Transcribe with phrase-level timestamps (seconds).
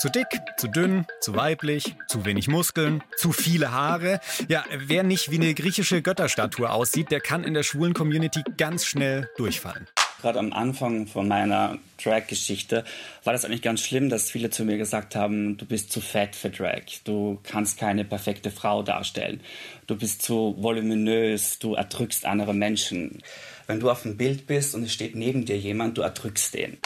[0.00, 4.20] Zu dick, zu dünn, zu weiblich, zu wenig Muskeln, zu viele Haare.
[4.48, 8.86] Ja, wer nicht wie eine griechische Götterstatue aussieht, der kann in der schwulen Community ganz
[8.86, 9.86] schnell durchfallen.
[10.22, 12.84] Gerade am Anfang von meiner Drag-Geschichte
[13.24, 16.34] war das eigentlich ganz schlimm, dass viele zu mir gesagt haben, du bist zu fett
[16.34, 19.40] für Drag, du kannst keine perfekte Frau darstellen,
[19.86, 23.22] du bist zu voluminös, du erdrückst andere Menschen.
[23.66, 26.78] Wenn du auf dem Bild bist und es steht neben dir jemand, du erdrückst den.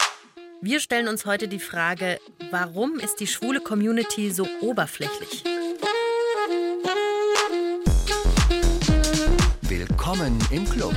[0.67, 2.19] Wir stellen uns heute die Frage,
[2.49, 5.43] warum ist die schwule Community so oberflächlich?
[9.61, 10.95] Willkommen im Club.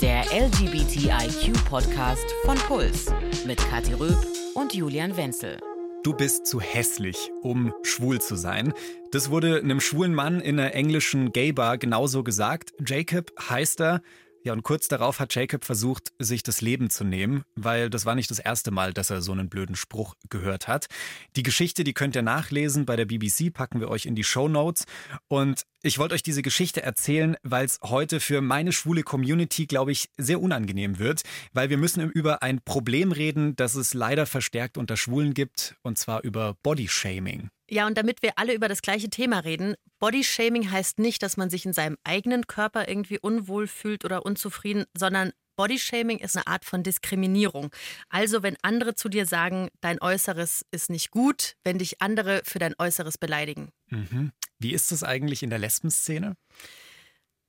[0.00, 3.12] Der LGBTIQ-Podcast von Puls
[3.46, 4.18] mit Kathi Röb
[4.54, 5.60] und Julian Wenzel.
[6.02, 8.74] Du bist zu hässlich, um schwul zu sein.
[9.12, 12.74] Das wurde einem schwulen Mann in einer englischen Gay-Bar genauso gesagt.
[12.84, 14.02] Jacob heißt er,
[14.44, 18.14] ja, und kurz darauf hat Jacob versucht, sich das Leben zu nehmen, weil das war
[18.14, 20.86] nicht das erste Mal, dass er so einen blöden Spruch gehört hat.
[21.34, 24.46] Die Geschichte, die könnt ihr nachlesen bei der BBC, packen wir euch in die Show
[24.48, 24.84] Notes.
[25.28, 29.92] Und ich wollte euch diese Geschichte erzählen, weil es heute für meine schwule Community, glaube
[29.92, 31.22] ich, sehr unangenehm wird,
[31.54, 35.96] weil wir müssen über ein Problem reden, das es leider verstärkt unter Schwulen gibt, und
[35.96, 37.48] zwar über Bodyshaming.
[37.74, 41.50] Ja, und damit wir alle über das gleiche Thema reden, Bodyshaming heißt nicht, dass man
[41.50, 46.64] sich in seinem eigenen Körper irgendwie unwohl fühlt oder unzufrieden, sondern Bodyshaming ist eine Art
[46.64, 47.74] von Diskriminierung.
[48.10, 52.60] Also wenn andere zu dir sagen, dein Äußeres ist nicht gut, wenn dich andere für
[52.60, 53.70] dein Äußeres beleidigen.
[53.90, 54.30] Mhm.
[54.60, 56.36] Wie ist das eigentlich in der Lesbenszene?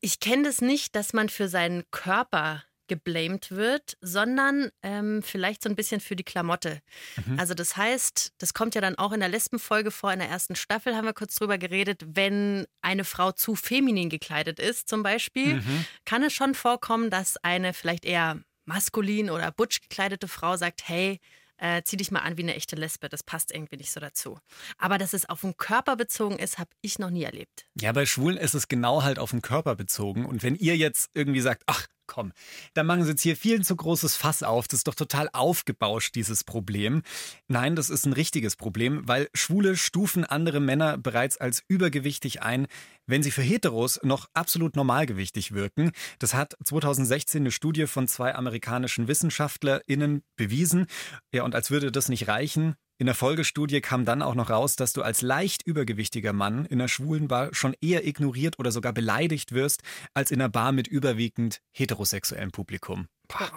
[0.02, 5.70] Ich kenne das nicht, dass man für seinen Körper geblamed wird, sondern ähm, vielleicht so
[5.70, 6.80] ein bisschen für die Klamotte.
[7.26, 7.40] Mhm.
[7.40, 10.56] Also das heißt, das kommt ja dann auch in der Lesbenfolge vor, in der ersten
[10.56, 15.56] Staffel haben wir kurz drüber geredet, wenn eine Frau zu feminin gekleidet ist zum Beispiel,
[15.56, 15.86] mhm.
[16.06, 21.20] kann es schon vorkommen, dass eine vielleicht eher maskulin oder butch gekleidete Frau sagt, hey,
[21.58, 23.10] äh, zieh dich mal an wie eine echte Lesbe.
[23.10, 24.40] Das passt irgendwie nicht so dazu.
[24.78, 27.66] Aber dass es auf den Körper bezogen ist, habe ich noch nie erlebt.
[27.80, 30.26] Ja, bei Schwulen ist es genau halt auf den Körper bezogen.
[30.26, 32.32] Und wenn ihr jetzt irgendwie sagt, ach, komm,
[32.74, 34.68] da machen Sie jetzt hier viel zu großes Fass auf.
[34.68, 37.02] Das ist doch total aufgebauscht, dieses Problem.
[37.48, 42.68] Nein, das ist ein richtiges Problem, weil Schwule stufen andere Männer bereits als übergewichtig ein,
[43.08, 45.92] wenn sie für Heteros noch absolut normalgewichtig wirken.
[46.20, 50.88] Das hat 2016 eine Studie von zwei amerikanischen WissenschaftlerInnen bewiesen.
[51.34, 54.78] Ja, und als würde das nicht reichen, in der Folgestudie kam dann auch noch raus,
[54.78, 58.94] dass du als leicht übergewichtiger Mann in einer schwulen Bar schon eher ignoriert oder sogar
[58.94, 59.82] beleidigt wirst,
[60.14, 63.08] als in einer Bar mit überwiegend heterosexuellem Publikum.
[63.28, 63.52] Boah.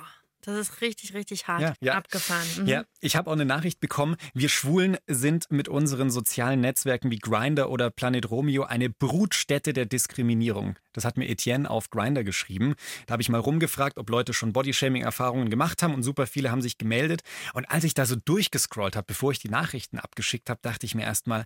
[0.48, 1.92] Das ist richtig, richtig hart ja, ja.
[1.92, 2.46] abgefahren.
[2.56, 2.66] Mhm.
[2.66, 4.16] Ja, ich habe auch eine Nachricht bekommen.
[4.32, 9.84] Wir Schwulen sind mit unseren sozialen Netzwerken wie Grinder oder Planet Romeo eine Brutstätte der
[9.84, 10.78] Diskriminierung.
[10.94, 12.76] Das hat mir Etienne auf Grinder geschrieben.
[13.06, 16.62] Da habe ich mal rumgefragt, ob Leute schon Bodyshaming-Erfahrungen gemacht haben und super viele haben
[16.62, 17.20] sich gemeldet.
[17.52, 20.94] Und als ich da so durchgescrollt habe, bevor ich die Nachrichten abgeschickt habe, dachte ich
[20.94, 21.44] mir erstmal,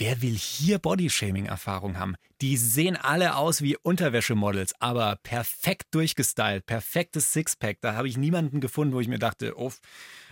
[0.00, 2.14] Wer will hier Bodyshaming-Erfahrung haben?
[2.40, 7.78] Die sehen alle aus wie Unterwäschemodels, aber perfekt durchgestylt, perfektes Sixpack.
[7.80, 9.72] Da habe ich niemanden gefunden, wo ich mir dachte, oh,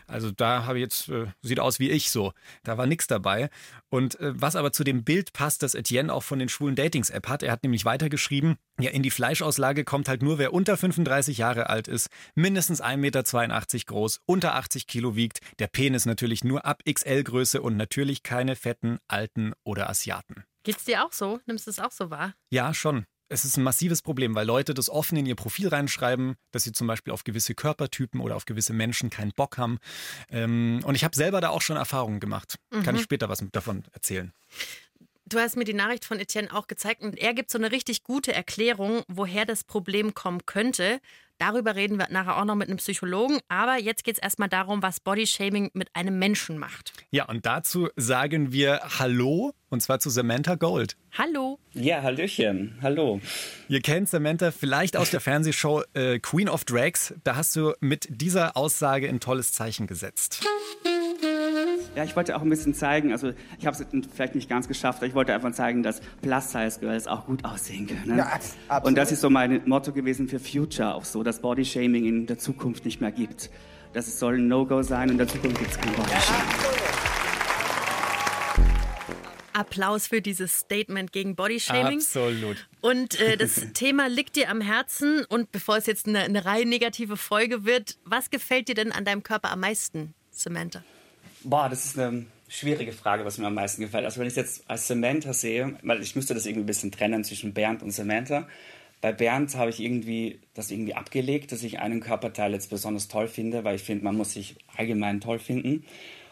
[0.07, 2.33] also da habe ich jetzt, äh, sieht aus wie ich so.
[2.63, 3.51] Da war nichts dabei.
[3.89, 7.29] Und äh, was aber zu dem Bild passt, das Etienne auch von den schwulen Datings-App
[7.29, 11.39] hat, er hat nämlich weitergeschrieben, ja, in die Fleischauslage kommt halt nur, wer unter 35
[11.39, 13.23] Jahre alt ist, mindestens 1,82 Meter
[13.87, 18.99] groß, unter 80 Kilo wiegt, der Penis natürlich nur ab XL-Größe und natürlich keine fetten,
[19.09, 20.45] alten oder Asiaten.
[20.63, 21.41] Geht's dir auch so?
[21.47, 22.35] Nimmst du es auch so wahr?
[22.51, 26.37] Ja, schon es ist ein massives Problem, weil Leute das offen in ihr Profil reinschreiben,
[26.53, 29.79] dass sie zum Beispiel auf gewisse Körpertypen oder auf gewisse Menschen keinen Bock haben.
[30.31, 32.57] Ähm, und ich habe selber da auch schon Erfahrungen gemacht.
[32.71, 32.83] Mhm.
[32.83, 34.33] Kann ich später was davon erzählen.
[35.29, 38.05] Du hast mir die Nachricht von Etienne auch gezeigt und er gibt so eine richtig
[38.05, 41.01] gute Erklärung, woher das Problem kommen könnte.
[41.39, 43.41] Darüber reden wir nachher auch noch mit einem Psychologen.
[43.49, 46.93] Aber jetzt geht es erstmal darum, was Bodyshaming mit einem Menschen macht.
[47.11, 50.97] Ja, und dazu sagen wir Hallo und zwar zu Samantha Gold.
[51.17, 51.59] Hallo.
[51.73, 52.79] Ja, Hallöchen.
[52.83, 53.21] Hallo.
[53.69, 57.15] Ihr kennt Samantha vielleicht aus der Fernsehshow äh, Queen of Drags.
[57.25, 60.45] Da hast du mit dieser Aussage ein tolles Zeichen gesetzt.
[61.97, 64.99] Ja, ich wollte auch ein bisschen zeigen, also ich habe es vielleicht nicht ganz geschafft,
[64.99, 68.09] aber ich wollte einfach zeigen, dass Plus-Size-Girls auch gut aussehen können.
[68.09, 68.19] Ne?
[68.19, 68.27] Ja,
[68.69, 68.85] absolut.
[68.85, 72.39] Und das ist so mein Motto gewesen für Future auch so, dass Body-Shaming in der
[72.39, 73.49] Zukunft nicht mehr gibt.
[73.95, 76.66] Das soll ein No-Go sein und in der Zukunft gibt es kein Body-Shaming.
[79.57, 81.99] Applaus für dieses Statement gegen Bodyshaming.
[81.99, 82.69] Absolut.
[82.83, 85.25] Und äh, das Thema liegt dir am Herzen.
[85.25, 89.05] Und bevor es jetzt eine, eine Reihe negative Folge wird, was gefällt dir denn an
[89.05, 90.85] deinem Körper am meisten, Samantha?
[91.43, 94.05] Boah, das ist eine schwierige Frage, was mir am meisten gefällt.
[94.05, 96.93] Also wenn ich es jetzt als Samantha sehe, weil ich müsste das irgendwie ein bisschen
[96.93, 98.47] trennen zwischen Bernd und Samantha.
[99.01, 103.29] Bei Bernd habe ich irgendwie das irgendwie abgelegt, dass ich einen Körperteil jetzt besonders toll
[103.29, 105.85] finde, weil ich finde, man muss sich allgemein toll finden.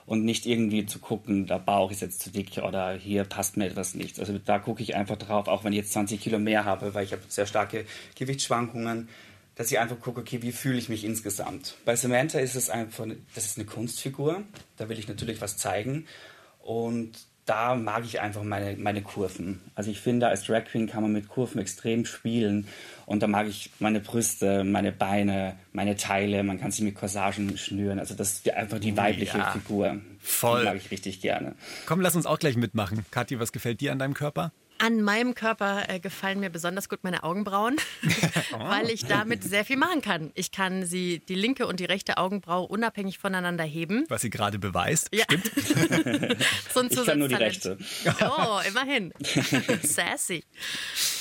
[0.07, 3.67] Und nicht irgendwie zu gucken, der Bauch ist jetzt zu dick oder hier passt mir
[3.67, 4.21] etwas nicht.
[4.21, 7.05] Also da gucke ich einfach drauf, auch wenn ich jetzt 20 Kilo mehr habe, weil
[7.05, 7.87] ich habe sehr starke
[8.17, 9.09] Gewichtsschwankungen,
[9.55, 11.77] dass ich einfach gucke, okay, wie fühle ich mich insgesamt.
[11.85, 14.43] Bei Samantha ist es einfach, das ist eine Kunstfigur,
[14.77, 16.07] da will ich natürlich was zeigen
[16.63, 17.13] und
[17.45, 19.61] da mag ich einfach meine, meine Kurven.
[19.75, 22.67] Also ich finde, als Drag Queen kann man mit Kurven extrem spielen.
[23.07, 26.43] Und da mag ich meine Brüste, meine Beine, meine Teile.
[26.43, 27.99] Man kann sie mit Corsagen schnüren.
[27.99, 30.01] Also das ist einfach die weibliche ja, Figur.
[30.21, 30.61] Voll.
[30.61, 31.55] Die mag ich richtig gerne.
[31.87, 33.05] Komm, lass uns auch gleich mitmachen.
[33.11, 34.53] Kathi, was gefällt dir an deinem Körper?
[34.79, 37.77] An meinem Körper äh, gefallen mir besonders gut meine Augenbrauen,
[38.59, 40.31] weil ich damit sehr viel machen kann.
[40.35, 44.05] Ich kann sie, die linke und die rechte Augenbraue, unabhängig voneinander heben.
[44.09, 45.09] Was sie gerade beweist.
[45.13, 45.25] Ja.
[45.25, 45.51] Stimmt.
[46.73, 47.79] so ein ich kann nur die rechte.
[48.21, 49.13] Oh, immerhin.
[49.83, 50.45] Sassy.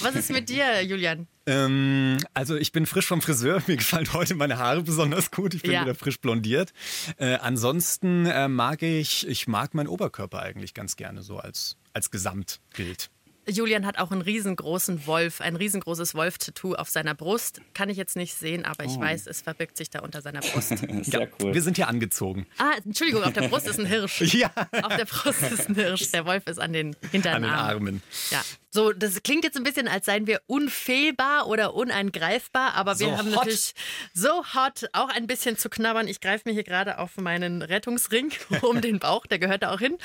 [0.02, 1.28] Was ist mit dir, Julian?
[1.46, 3.62] Ähm, also ich bin frisch vom Friseur.
[3.68, 5.54] Mir gefallen heute meine Haare besonders gut.
[5.54, 5.82] Ich bin ja.
[5.84, 6.74] wieder frisch blondiert.
[7.18, 12.12] Äh, ansonsten äh, mag ich, ich mag meinen Oberkörper eigentlich ganz gerne so als, als
[12.12, 13.10] Gesamtbild.
[13.48, 17.62] Julian hat auch einen riesengroßen Wolf, ein riesengroßes Wolf-Tattoo auf seiner Brust.
[17.74, 19.02] Kann ich jetzt nicht sehen, aber ich oh.
[19.02, 20.70] weiß, es verbirgt sich da unter seiner Brust.
[20.78, 21.54] Sehr ja, cool.
[21.54, 22.46] Wir sind hier angezogen.
[22.58, 24.22] Ah, Entschuldigung, auf der Brust ist ein Hirsch.
[24.34, 24.52] ja.
[24.84, 26.12] Auf der Brust ist ein Hirsch.
[26.12, 28.04] Der Wolf ist an den hinteren An den Armen.
[28.32, 28.42] Ja.
[28.76, 33.18] So, das klingt jetzt ein bisschen, als seien wir unfehlbar oder uneingreifbar, aber wir so
[33.18, 33.36] haben hot.
[33.36, 33.76] natürlich
[34.16, 36.08] so hot auch ein bisschen zu knabbern.
[36.08, 38.32] Ich greife mir hier gerade auf meinen Rettungsring
[38.64, 40.00] um den Bauch, der gehört da auch hin.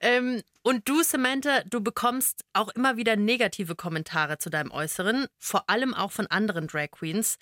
[0.00, 5.68] Ähm, und du, Samantha, du bekommst auch immer wieder negative Kommentare zu deinem Äußeren, vor
[5.68, 7.36] allem auch von anderen Drag Queens.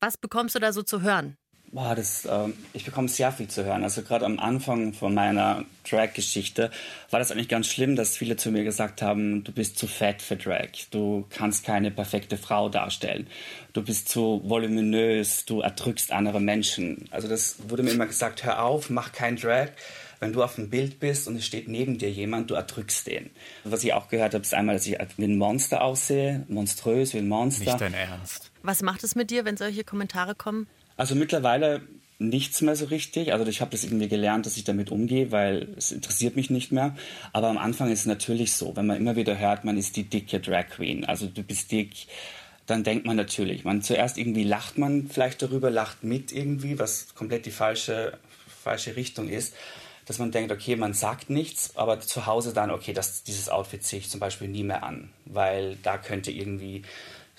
[0.00, 1.36] Was bekommst du da so zu hören?
[1.76, 3.84] Boah, das, äh, ich bekomme sehr viel zu hören.
[3.84, 6.70] Also gerade am Anfang von meiner Drag-Geschichte
[7.10, 10.22] war das eigentlich ganz schlimm, dass viele zu mir gesagt haben, du bist zu fett
[10.22, 13.26] für Drag, du kannst keine perfekte Frau darstellen,
[13.74, 17.10] du bist zu voluminös, du erdrückst andere Menschen.
[17.10, 19.68] Also das wurde mir immer gesagt, hör auf, mach kein Drag.
[20.18, 23.28] Wenn du auf dem Bild bist und es steht neben dir jemand, du erdrückst den.
[23.64, 27.18] Was ich auch gehört habe, ist einmal, dass ich wie ein Monster aussehe, monströs wie
[27.18, 27.66] ein Monster.
[27.66, 28.50] Nicht dein Ernst.
[28.62, 30.68] Was macht es mit dir, wenn solche Kommentare kommen?
[30.96, 31.82] Also mittlerweile
[32.18, 33.32] nichts mehr so richtig.
[33.32, 36.72] Also ich habe das irgendwie gelernt, dass ich damit umgehe, weil es interessiert mich nicht
[36.72, 36.96] mehr.
[37.32, 40.04] Aber am Anfang ist es natürlich so, wenn man immer wieder hört, man ist die
[40.04, 42.06] dicke Drag Queen, also du bist dick,
[42.66, 47.14] dann denkt man natürlich, man zuerst irgendwie lacht man vielleicht darüber, lacht mit irgendwie, was
[47.14, 48.18] komplett die falsche,
[48.48, 49.54] falsche Richtung ist.
[50.06, 53.82] Dass man denkt, okay, man sagt nichts, aber zu Hause dann, okay, das, dieses Outfit
[53.82, 56.82] ziehe ich zum Beispiel nie mehr an, weil da könnte irgendwie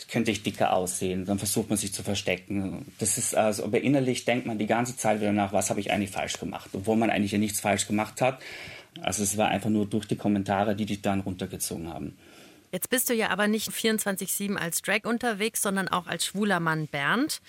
[0.06, 1.26] könnte ich dicker aussehen.
[1.26, 2.86] Dann versucht man sich zu verstecken.
[3.00, 5.92] Das ist also, aber innerlich denkt man die ganze Zeit wieder nach, was habe ich
[5.92, 8.40] eigentlich falsch gemacht, obwohl man eigentlich ja nichts falsch gemacht hat.
[9.02, 12.16] Also es war einfach nur durch die Kommentare, die dich dann runtergezogen haben.
[12.72, 16.88] Jetzt bist du ja aber nicht 24-7 als Drag unterwegs, sondern auch als schwuler Mann
[16.88, 17.42] Bernd.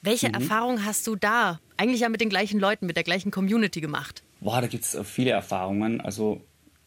[0.00, 0.34] Welche mhm.
[0.34, 4.22] Erfahrungen hast du da eigentlich ja mit den gleichen Leuten, mit der gleichen Community gemacht?
[4.40, 6.00] Boah, da gibt es viele Erfahrungen.
[6.00, 6.40] Also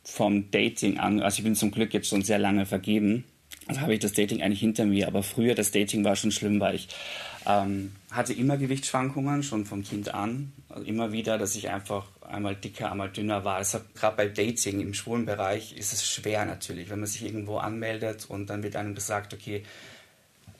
[0.04, 3.24] vom Dating an, also ich bin zum Glück jetzt schon sehr lange vergeben
[3.68, 5.08] also habe ich das Dating eigentlich hinter mir.
[5.08, 6.88] Aber früher, das Dating war schon schlimm, weil ich
[7.46, 10.52] ähm, hatte immer Gewichtsschwankungen, schon vom Kind an.
[10.70, 13.64] Also immer wieder, dass ich einfach einmal dicker, einmal dünner war.
[13.96, 18.26] Gerade bei Dating im schwulen Bereich ist es schwer natürlich, wenn man sich irgendwo anmeldet
[18.28, 19.64] und dann wird einem gesagt, okay,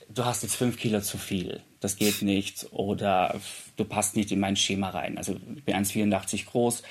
[0.08, 3.38] du hast jetzt fünf Kilo zu viel, das geht nicht oder
[3.76, 5.18] du passt nicht in mein Schema rein.
[5.18, 6.82] Also ich bin 1,84 groß,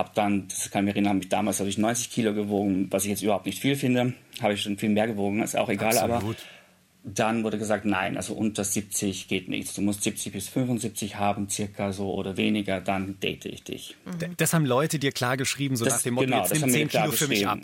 [0.00, 2.88] habe dann, das kann ich mich erinnern, habe ich damals habe ich 90 Kilo gewogen,
[2.90, 4.14] was ich jetzt überhaupt nicht viel finde.
[4.40, 6.22] Habe ich schon viel mehr gewogen, ist auch egal, Absolut.
[6.22, 6.34] aber
[7.04, 9.74] dann wurde gesagt, nein, also unter 70 geht nichts.
[9.74, 13.96] Du musst 70 bis 75 haben, circa so oder weniger, dann date ich dich.
[14.04, 14.36] Mhm.
[14.36, 16.88] Das haben Leute dir klar geschrieben, so das, nach dem Motto, genau, jetzt nimm 10
[16.88, 17.60] Kilo für mich ab.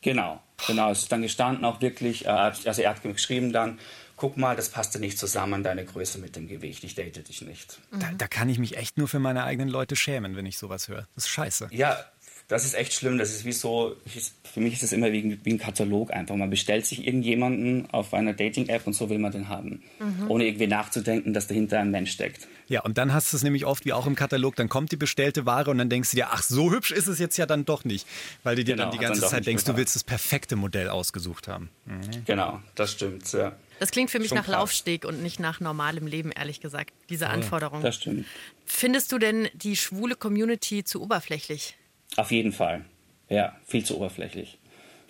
[0.00, 0.90] Genau, genau.
[0.90, 3.78] Es ist dann gestanden auch wirklich, äh, also er hat geschrieben dann,
[4.16, 7.78] guck mal, das passte nicht zusammen, deine Größe mit dem Gewicht, ich date dich nicht.
[7.92, 10.88] Da, da kann ich mich echt nur für meine eigenen Leute schämen, wenn ich sowas
[10.88, 11.06] höre.
[11.14, 11.68] Das ist scheiße.
[11.70, 12.04] Ja,
[12.48, 13.18] das ist echt schlimm.
[13.18, 13.96] Das ist wie so,
[14.44, 16.36] für mich ist das immer wie, wie ein Katalog einfach.
[16.36, 19.82] Man bestellt sich irgendjemanden auf einer Dating-App und so will man den haben.
[19.98, 20.30] Mhm.
[20.30, 22.46] Ohne irgendwie nachzudenken, dass dahinter ein Mensch steckt.
[22.68, 24.96] Ja, und dann hast du es nämlich oft wie auch im Katalog, dann kommt die
[24.96, 27.64] bestellte Ware und dann denkst du dir, ach, so hübsch ist es jetzt ja dann
[27.64, 28.06] doch nicht.
[28.44, 30.88] Weil du dir genau, dann die ganze dann Zeit denkst, du willst das perfekte Modell
[30.88, 31.70] ausgesucht haben.
[31.84, 32.24] Mhm.
[32.26, 33.56] Genau, das stimmt, ja.
[33.80, 34.54] Das klingt für mich Schon nach krass.
[34.54, 37.82] Laufsteg und nicht nach normalem Leben, ehrlich gesagt, diese Anforderung.
[37.82, 38.24] Das stimmt.
[38.64, 41.76] Findest du denn die schwule Community zu oberflächlich?
[42.16, 42.84] Auf jeden Fall.
[43.28, 44.58] Ja, viel zu oberflächlich.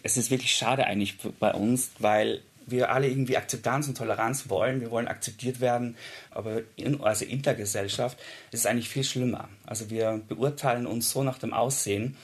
[0.03, 4.81] Es ist wirklich schade eigentlich bei uns, weil wir alle irgendwie Akzeptanz und Toleranz wollen.
[4.81, 5.97] Wir wollen akzeptiert werden,
[6.31, 8.19] aber in, also in der Gesellschaft
[8.51, 9.49] ist es eigentlich viel schlimmer.
[9.67, 12.17] Also wir beurteilen uns so nach dem Aussehen,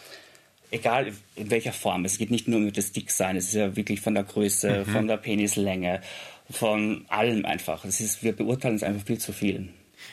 [0.70, 2.04] egal in welcher Form.
[2.04, 4.90] Es geht nicht nur um das Dicksein, es ist ja wirklich von der Größe, mhm.
[4.90, 6.00] von der Penislänge,
[6.50, 7.84] von allem einfach.
[7.84, 9.68] Es ist, wir beurteilen es einfach viel zu viel.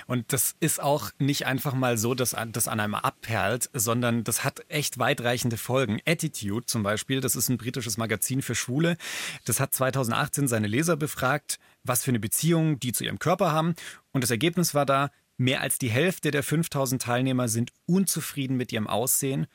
[0.10, 4.44] Und das ist auch nicht einfach mal so, dass das an einem abperlt, sondern das
[4.44, 6.00] hat echt weitreichende Folgen.
[6.04, 8.98] Attitude zum Beispiel, das ist ein britisches Magazin für Schwule,
[9.46, 13.76] das hat 2018 seine Leser befragt, was für eine Beziehung die zu ihrem Körper haben.
[14.12, 18.72] Und das Ergebnis war da, mehr als die Hälfte der 5000 Teilnehmer sind unzufrieden mit
[18.72, 19.46] ihrem Aussehen.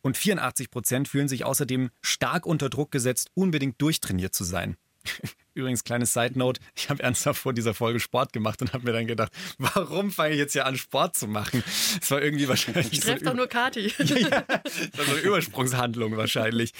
[0.00, 4.76] Und 84 Prozent fühlen sich außerdem stark unter Druck gesetzt, unbedingt durchtrainiert zu sein.
[5.54, 8.92] Übrigens, kleines Side Note, ich habe ernsthaft vor dieser Folge Sport gemacht und habe mir
[8.92, 11.62] dann gedacht, warum fange ich jetzt hier an, Sport zu machen?
[12.00, 12.92] Es war irgendwie wahrscheinlich.
[12.92, 13.92] Ich treffe so doch nur Kati.
[13.98, 16.72] ja, das war so eine Übersprungshandlung wahrscheinlich.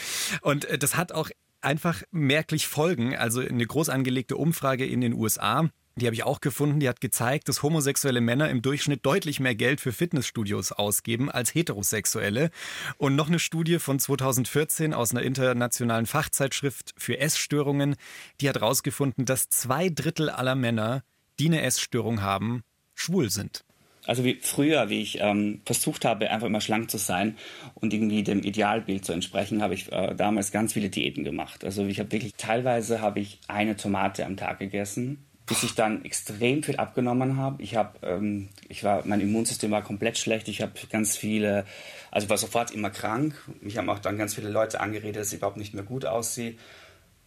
[0.42, 3.16] Und äh, das hat auch einfach merklich Folgen.
[3.16, 7.00] Also eine groß angelegte Umfrage in den USA die habe ich auch gefunden, die hat
[7.00, 12.50] gezeigt, dass homosexuelle Männer im Durchschnitt deutlich mehr Geld für Fitnessstudios ausgeben als heterosexuelle.
[12.96, 17.94] Und noch eine Studie von 2014 aus einer internationalen Fachzeitschrift für Essstörungen,
[18.40, 21.04] die hat herausgefunden, dass zwei Drittel aller Männer,
[21.38, 23.64] die eine Essstörung haben, schwul sind.
[24.06, 27.38] Also wie früher, wie ich ähm, versucht habe, einfach immer schlank zu sein
[27.74, 31.64] und irgendwie dem Idealbild zu entsprechen, habe ich äh, damals ganz viele Diäten gemacht.
[31.64, 36.04] Also ich habe wirklich teilweise habe ich eine Tomate am Tag gegessen bis ich dann
[36.04, 37.62] extrem viel abgenommen habe.
[37.62, 40.48] Ich habe, ähm, ich war, mein Immunsystem war komplett schlecht.
[40.48, 41.66] Ich habe ganz viele,
[42.10, 43.34] also war sofort immer krank.
[43.60, 46.54] Mich haben auch dann ganz viele Leute angeredet, dass ich überhaupt nicht mehr gut aussehe.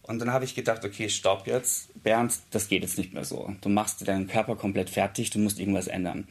[0.02, 3.54] Und dann habe ich gedacht, okay, stopp jetzt, Bernd, das geht jetzt nicht mehr so.
[3.60, 6.26] Du machst deinen Körper komplett fertig, du musst irgendwas ändern.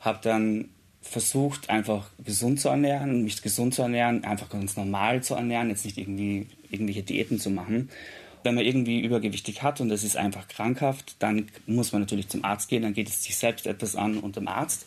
[0.00, 0.70] Habe dann
[1.02, 5.84] versucht, einfach gesund zu ernähren, mich gesund zu ernähren, einfach ganz normal zu ernähren, jetzt
[5.84, 7.90] nicht irgendwie irgendwelche Diäten zu machen.
[8.42, 12.44] Wenn man irgendwie übergewichtig hat und das ist einfach krankhaft, dann muss man natürlich zum
[12.44, 14.86] Arzt gehen, dann geht es sich selbst etwas an und dem Arzt.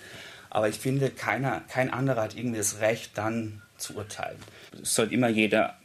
[0.50, 4.38] Aber ich finde, keiner, kein anderer hat irgendwie das Recht, dann zu urteilen.
[4.72, 5.78] Das sollte immer jeder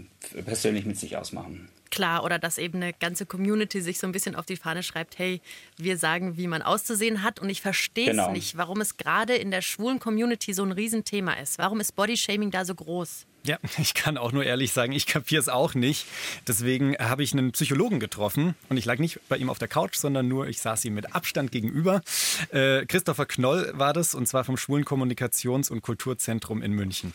[0.45, 1.69] persönlich mit sich ausmachen.
[1.91, 5.19] Klar, oder dass eben eine ganze Community sich so ein bisschen auf die Fahne schreibt,
[5.19, 5.41] hey,
[5.77, 7.41] wir sagen, wie man auszusehen hat.
[7.41, 8.31] Und ich verstehe es genau.
[8.31, 11.59] nicht, warum es gerade in der schwulen Community so ein Riesenthema ist.
[11.59, 13.27] Warum ist Bodyshaming da so groß?
[13.45, 16.07] Ja, ich kann auch nur ehrlich sagen, ich kapiere es auch nicht.
[16.47, 19.97] Deswegen habe ich einen Psychologen getroffen und ich lag nicht bei ihm auf der Couch,
[19.97, 22.03] sondern nur, ich saß ihm mit Abstand gegenüber.
[22.51, 27.13] Äh, Christopher Knoll war das und zwar vom Schwulen Kommunikations- und Kulturzentrum in München.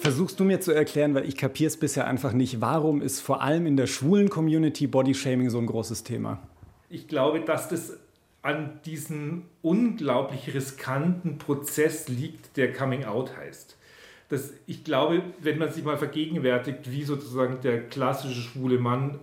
[0.00, 3.40] Versuchst du mir zu erklären, weil ich kapiere es bisher einfach nicht, warum ist vor
[3.40, 6.42] allem in der schwulen Community Bodyshaming so ein großes Thema?
[6.90, 7.96] Ich glaube, dass das
[8.42, 13.78] an diesem unglaublich riskanten Prozess liegt, der Coming Out heißt
[14.28, 19.18] das, ich glaube, wenn man sich mal vergegenwärtigt, wie sozusagen der klassische schwule Mann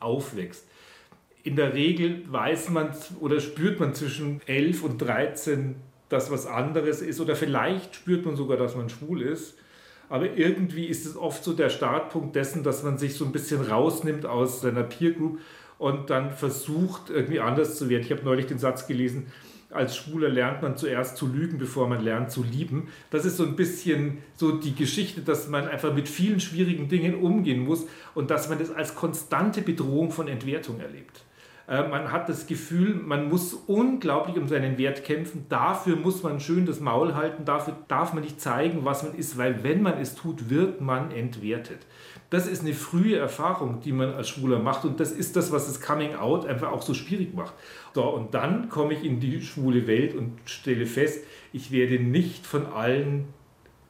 [0.00, 0.66] aufwächst,
[1.42, 5.76] in der Regel weiß man oder spürt man zwischen 11 und 13,
[6.08, 9.58] dass was anderes ist oder vielleicht spürt man sogar, dass man schwul ist.
[10.08, 13.60] Aber irgendwie ist es oft so der Startpunkt dessen, dass man sich so ein bisschen
[13.62, 15.40] rausnimmt aus seiner Peer Group
[15.78, 18.04] und dann versucht, irgendwie anders zu werden.
[18.04, 19.26] Ich habe neulich den Satz gelesen,
[19.74, 22.88] als Schwuler lernt man zuerst zu lügen, bevor man lernt zu lieben.
[23.10, 27.16] Das ist so ein bisschen so die Geschichte, dass man einfach mit vielen schwierigen Dingen
[27.16, 31.24] umgehen muss und dass man das als konstante Bedrohung von Entwertung erlebt.
[31.66, 35.46] Äh, man hat das Gefühl, man muss unglaublich um seinen Wert kämpfen.
[35.48, 37.44] Dafür muss man schön das Maul halten.
[37.44, 41.10] Dafür darf man nicht zeigen, was man ist, weil wenn man es tut, wird man
[41.10, 41.86] entwertet.
[42.34, 45.68] Das ist eine frühe Erfahrung, die man als Schwuler macht und das ist das, was
[45.68, 47.54] das Coming Out einfach auch so schwierig macht.
[47.94, 52.44] So, und dann komme ich in die schwule Welt und stelle fest, ich werde nicht
[52.44, 53.26] von allen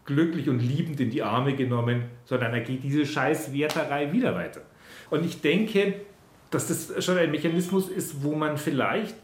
[0.04, 4.60] glücklich und liebend in die Arme genommen, sondern da geht diese Scheißwerterei wieder weiter.
[5.08, 5.94] Und ich denke,
[6.50, 9.16] dass das schon ein Mechanismus ist, wo man vielleicht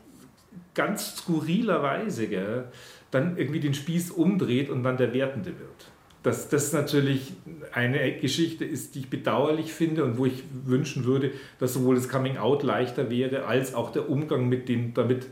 [0.72, 2.68] ganz skurrilerweise gell,
[3.10, 5.90] dann irgendwie den Spieß umdreht und dann der Wertende wird.
[6.22, 7.32] Dass das natürlich
[7.72, 12.08] eine Geschichte ist, die ich bedauerlich finde und wo ich wünschen würde, dass sowohl das
[12.08, 15.26] Coming Out leichter wäre, als auch der Umgang mit den damit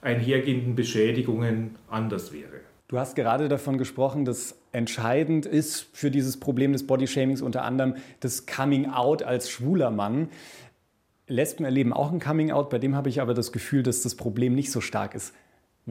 [0.00, 2.60] einhergehenden Beschädigungen anders wäre.
[2.86, 7.96] Du hast gerade davon gesprochen, dass entscheidend ist für dieses Problem des Bodyshamings unter anderem
[8.20, 10.30] das Coming Out als schwuler Mann.
[11.26, 14.54] Lesben erleben auch ein Coming-out, bei dem habe ich aber das Gefühl, dass das Problem
[14.54, 15.34] nicht so stark ist.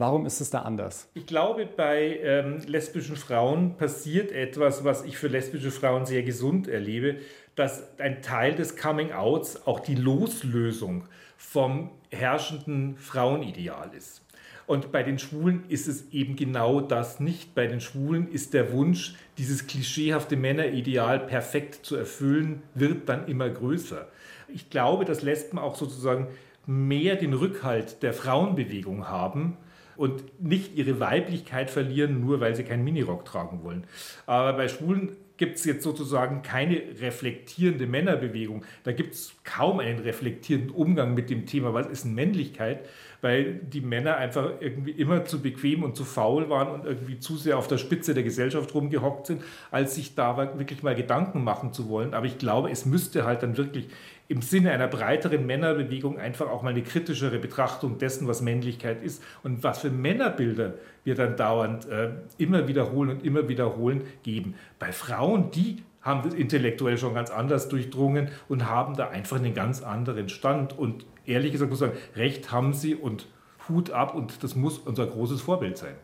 [0.00, 1.08] Warum ist es da anders?
[1.14, 6.68] Ich glaube, bei ähm, lesbischen Frauen passiert etwas, was ich für lesbische Frauen sehr gesund
[6.68, 7.16] erlebe,
[7.56, 14.22] dass ein Teil des Coming-outs auch die Loslösung vom herrschenden Frauenideal ist.
[14.68, 17.56] Und bei den Schwulen ist es eben genau das nicht.
[17.56, 23.50] Bei den Schwulen ist der Wunsch, dieses klischeehafte Männerideal perfekt zu erfüllen, wird dann immer
[23.50, 24.06] größer.
[24.46, 26.28] Ich glaube, dass Lesben auch sozusagen
[26.66, 29.56] mehr den Rückhalt der Frauenbewegung haben
[29.98, 33.84] und nicht ihre Weiblichkeit verlieren, nur weil sie keinen Minirock tragen wollen.
[34.26, 38.64] Aber bei Schwulen gibt es jetzt sozusagen keine reflektierende Männerbewegung.
[38.84, 42.88] Da gibt es kaum einen reflektierenden Umgang mit dem Thema, was ist Männlichkeit,
[43.22, 47.36] weil die Männer einfach irgendwie immer zu bequem und zu faul waren und irgendwie zu
[47.36, 51.72] sehr auf der Spitze der Gesellschaft rumgehockt sind, als sich da wirklich mal Gedanken machen
[51.72, 52.14] zu wollen.
[52.14, 53.88] Aber ich glaube, es müsste halt dann wirklich
[54.28, 59.22] im Sinne einer breiteren Männerbewegung einfach auch mal eine kritischere Betrachtung dessen, was Männlichkeit ist
[59.42, 64.54] und was für Männerbilder wir dann dauernd äh, immer wiederholen und immer wiederholen geben.
[64.78, 69.54] Bei Frauen, die haben das intellektuell schon ganz anders durchdrungen und haben da einfach einen
[69.54, 70.78] ganz anderen Stand.
[70.78, 73.26] Und ehrlich gesagt muss ich sagen, recht haben sie und
[73.68, 75.94] Hut ab und das muss unser großes Vorbild sein.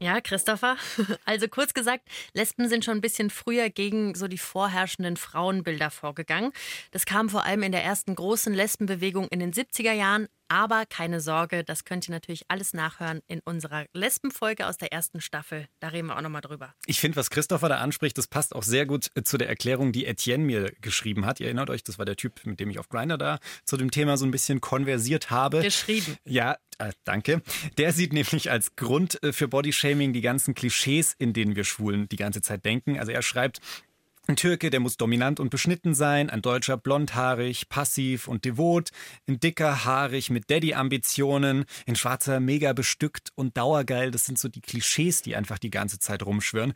[0.00, 0.76] Ja, Christopher.
[1.24, 6.52] Also kurz gesagt, Lesben sind schon ein bisschen früher gegen so die vorherrschenden Frauenbilder vorgegangen.
[6.92, 10.28] Das kam vor allem in der ersten großen Lesbenbewegung in den 70er Jahren.
[10.48, 15.20] Aber keine Sorge, das könnt ihr natürlich alles nachhören in unserer Lesbenfolge aus der ersten
[15.20, 15.66] Staffel.
[15.80, 16.74] Da reden wir auch nochmal drüber.
[16.86, 19.92] Ich finde, was Christopher da anspricht, das passt auch sehr gut äh, zu der Erklärung,
[19.92, 21.40] die Etienne mir geschrieben hat.
[21.40, 23.90] Ihr erinnert euch, das war der Typ, mit dem ich auf Grinder da zu dem
[23.90, 25.62] Thema so ein bisschen konversiert habe.
[25.62, 26.16] Geschrieben.
[26.24, 27.42] Ja, äh, danke.
[27.78, 32.08] Der sieht nämlich als Grund äh, für Bodyshaming die ganzen Klischees, in denen wir Schwulen
[32.08, 32.98] die ganze Zeit denken.
[32.98, 33.60] Also er schreibt,
[34.28, 38.90] ein Türke, der muss dominant und beschnitten sein, ein Deutscher blondhaarig, passiv und devot,
[39.28, 44.10] ein dicker haarig mit Daddy-Ambitionen, ein Schwarzer mega bestückt und dauergeil.
[44.10, 46.74] Das sind so die Klischees, die einfach die ganze Zeit rumschwören.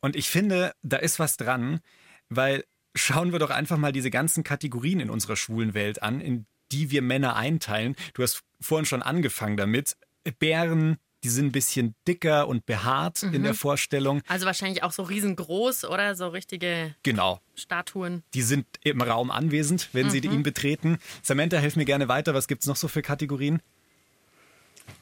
[0.00, 1.80] Und ich finde, da ist was dran,
[2.28, 2.64] weil
[2.94, 6.90] schauen wir doch einfach mal diese ganzen Kategorien in unserer schwulen Welt an, in die
[6.90, 7.96] wir Männer einteilen.
[8.14, 9.96] Du hast vorhin schon angefangen damit.
[10.38, 13.34] Bären, die sind ein bisschen dicker und behaart mhm.
[13.34, 14.22] in der Vorstellung.
[14.28, 17.40] Also wahrscheinlich auch so riesengroß oder so richtige genau.
[17.54, 18.22] Statuen.
[18.34, 20.10] Die sind im Raum anwesend, wenn mhm.
[20.10, 20.98] sie ihn betreten.
[21.22, 22.34] Samantha, hilf mir gerne weiter.
[22.34, 23.60] Was gibt es noch so für Kategorien?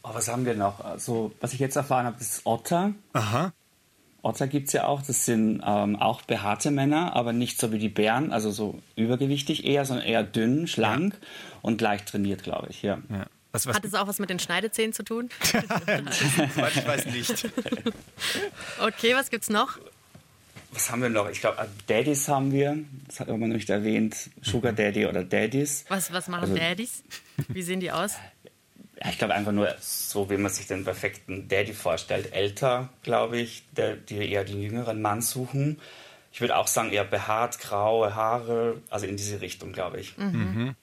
[0.02, 0.80] Oh, was haben wir noch?
[0.80, 2.92] Also, was ich jetzt erfahren habe, ist Otter.
[3.12, 3.52] Aha.
[4.22, 5.02] Otter gibt es ja auch.
[5.02, 9.64] Das sind ähm, auch behaarte Männer, aber nicht so wie die Bären, also so übergewichtig
[9.64, 11.28] eher, sondern eher dünn, schlank ja.
[11.62, 12.82] und leicht trainiert, glaube ich.
[12.82, 12.98] Ja.
[13.08, 13.26] ja.
[13.56, 13.76] Was, was?
[13.76, 15.30] Hat es auch was mit den Schneidezähnen zu tun?
[15.42, 17.48] ich weiß nicht.
[18.78, 19.78] Okay, was gibt's noch?
[20.72, 21.30] Was haben wir noch?
[21.30, 22.76] Ich glaube, Daddies haben wir.
[23.06, 24.28] Das hat man noch nicht erwähnt.
[24.42, 25.86] Sugar Daddy oder Daddies.
[25.88, 27.02] Was, was machen also, Daddies?
[27.48, 28.16] Wie sehen die aus?
[29.02, 32.34] Ja, ich glaube einfach nur so, wie man sich den perfekten Daddy vorstellt.
[32.34, 35.80] Älter, glaube ich, der, die eher den jüngeren Mann suchen.
[36.30, 40.18] Ich würde auch sagen, eher behaart, graue Haare, also in diese Richtung, glaube ich.
[40.18, 40.26] Mhm.
[40.26, 40.74] mhm.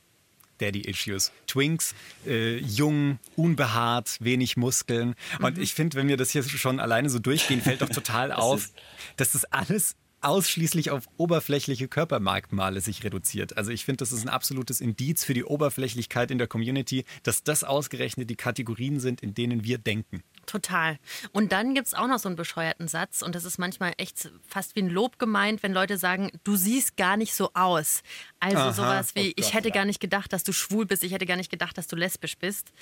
[0.59, 1.31] Daddy-Issues.
[1.53, 1.93] Twinks,
[2.25, 5.15] äh, jung, unbehaart, wenig Muskeln.
[5.39, 5.63] Und mhm.
[5.63, 8.69] ich finde, wenn wir das hier schon alleine so durchgehen, fällt doch total auf,
[9.17, 13.57] dass das alles ausschließlich auf oberflächliche Körpermerkmale sich reduziert.
[13.57, 17.43] Also ich finde, das ist ein absolutes Indiz für die Oberflächlichkeit in der Community, dass
[17.43, 20.23] das ausgerechnet die Kategorien sind, in denen wir denken.
[20.45, 20.99] Total.
[21.31, 24.29] Und dann gibt es auch noch so einen bescheuerten Satz und das ist manchmal echt
[24.47, 28.03] fast wie ein Lob gemeint, wenn Leute sagen, du siehst gar nicht so aus.
[28.39, 28.73] Also Aha.
[28.73, 29.73] sowas wie, oh Gott, ich hätte ja.
[29.73, 32.37] gar nicht gedacht, dass du schwul bist, ich hätte gar nicht gedacht, dass du lesbisch
[32.37, 32.73] bist.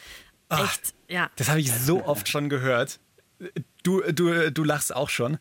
[0.50, 1.30] Ach, echt, ja.
[1.36, 3.00] Das habe ich so oft schon gehört.
[3.84, 5.40] Du, du, du lachst auch schon.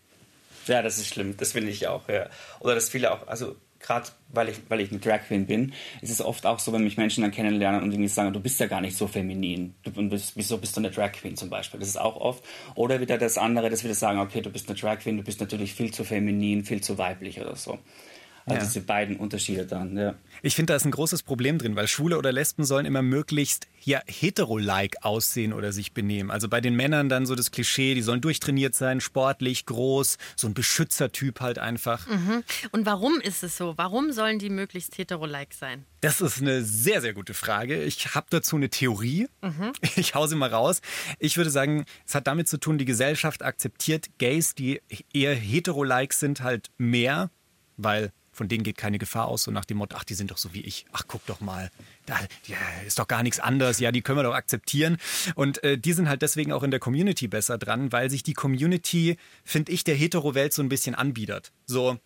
[0.67, 2.09] Ja, das ist schlimm, das finde ich auch.
[2.09, 2.29] Ja.
[2.61, 6.11] Oder dass viele auch, also gerade weil ich, weil ich eine Drag Queen bin, ist
[6.11, 8.67] es oft auch so, wenn mich Menschen dann kennenlernen und irgendwie sagen, du bist ja
[8.67, 9.75] gar nicht so feminin.
[9.83, 11.81] Du, bist, wieso bist du eine Drag Queen zum Beispiel?
[11.81, 12.45] Das ist auch oft.
[12.75, 15.41] Oder wieder das andere, dass wir sagen, okay, du bist eine Drag Queen, du bist
[15.41, 17.79] natürlich viel zu feminin, viel zu weiblich oder so.
[18.51, 18.67] Also ja.
[18.67, 20.15] diese beiden Unterschiede dann, ja.
[20.43, 23.69] Ich finde, da ist ein großes Problem drin, weil Schwule oder Lesben sollen immer möglichst
[23.83, 26.31] ja, hetero-like aussehen oder sich benehmen.
[26.31, 30.47] Also bei den Männern dann so das Klischee, die sollen durchtrainiert sein, sportlich, groß, so
[30.47, 32.07] ein Beschützertyp halt einfach.
[32.07, 32.43] Mhm.
[32.73, 33.75] Und warum ist es so?
[33.77, 35.85] Warum sollen die möglichst hetero-like sein?
[36.01, 37.83] Das ist eine sehr, sehr gute Frage.
[37.83, 39.29] Ich habe dazu eine Theorie.
[39.43, 39.73] Mhm.
[40.01, 40.81] Ich hau sie mal raus.
[41.19, 44.81] Ich würde sagen, es hat damit zu tun, die Gesellschaft akzeptiert Gays, die
[45.13, 47.31] eher hetero-like sind, halt mehr,
[47.77, 50.39] weil von denen geht keine Gefahr aus, so nach dem Motto, ach, die sind doch
[50.39, 50.87] so wie ich.
[50.93, 51.71] Ach, guck doch mal,
[52.07, 53.81] da ja, ist doch gar nichts anderes.
[53.81, 54.97] Ja, die können wir doch akzeptieren.
[55.35, 58.33] Und äh, die sind halt deswegen auch in der Community besser dran, weil sich die
[58.33, 61.53] Community, finde ich, der Hetero-Welt so ein bisschen anbietet.
[61.67, 61.99] So,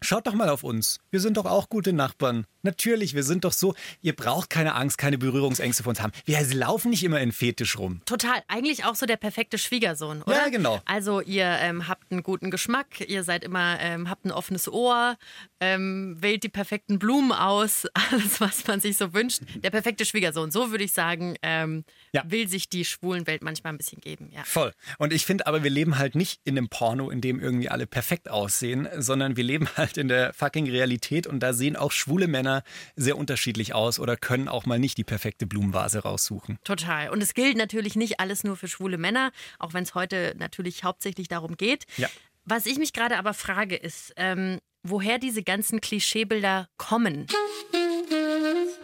[0.00, 0.98] Schaut doch mal auf uns.
[1.10, 2.46] Wir sind doch auch gute Nachbarn.
[2.62, 3.74] Natürlich, wir sind doch so.
[4.00, 6.12] Ihr braucht keine Angst, keine Berührungsängste von uns haben.
[6.24, 8.00] Wir laufen nicht immer in Fetisch rum.
[8.04, 8.42] Total.
[8.46, 10.36] Eigentlich auch so der perfekte Schwiegersohn, oder?
[10.36, 10.80] Ja, genau.
[10.84, 15.16] Also ihr ähm, habt einen guten Geschmack, ihr seid immer, ähm, habt ein offenes Ohr,
[15.60, 19.42] ähm, wählt die perfekten Blumen aus, alles, was man sich so wünscht.
[19.56, 22.22] Der perfekte Schwiegersohn, so würde ich sagen, ähm, ja.
[22.26, 24.30] will sich die schwulen Welt manchmal ein bisschen geben.
[24.32, 24.44] Ja.
[24.44, 24.72] Voll.
[24.98, 27.86] Und ich finde aber, wir leben halt nicht in einem Porno, in dem irgendwie alle
[27.86, 32.28] perfekt aussehen, sondern wir leben halt in der fucking Realität und da sehen auch schwule
[32.28, 32.51] Männer
[32.96, 36.58] sehr unterschiedlich aus oder können auch mal nicht die perfekte Blumenvase raussuchen.
[36.64, 37.10] Total.
[37.10, 40.84] Und es gilt natürlich nicht alles nur für schwule Männer, auch wenn es heute natürlich
[40.84, 41.84] hauptsächlich darum geht.
[41.96, 42.08] Ja.
[42.44, 47.26] Was ich mich gerade aber frage, ist, ähm, woher diese ganzen Klischeebilder kommen.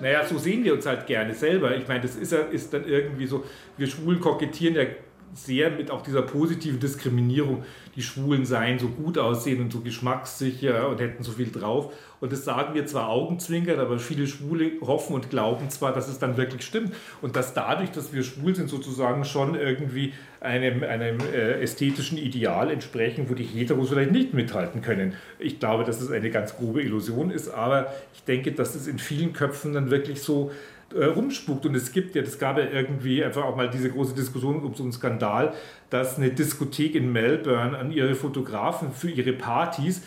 [0.00, 1.76] naja, so sehen wir uns halt gerne selber.
[1.76, 3.44] Ich meine, das ist, ist dann irgendwie so,
[3.76, 4.84] wir Schwulen kokettieren ja
[5.34, 7.64] sehr mit auch dieser positiven Diskriminierung,
[7.96, 11.92] die Schwulen seien so gut aussehen und so geschmackssicher und hätten so viel drauf.
[12.20, 16.18] Und das sagen wir zwar augenzwinkert, aber viele Schwule hoffen und glauben zwar, dass es
[16.18, 21.18] dann wirklich stimmt und dass dadurch, dass wir schwul sind, sozusagen schon irgendwie einem, einem
[21.20, 25.14] äh, ästhetischen Ideal entsprechen, wo die Heteros vielleicht nicht mithalten können.
[25.38, 28.98] Ich glaube, dass es eine ganz grobe Illusion ist, aber ich denke, dass es in
[28.98, 30.50] vielen Köpfen dann wirklich so
[30.94, 31.66] äh, rumspukt.
[31.66, 34.74] Und es gibt ja, das gab ja irgendwie einfach auch mal diese große Diskussion um
[34.74, 35.54] so einen Skandal,
[35.90, 40.02] dass eine Diskothek in Melbourne an ihre Fotografen für ihre Partys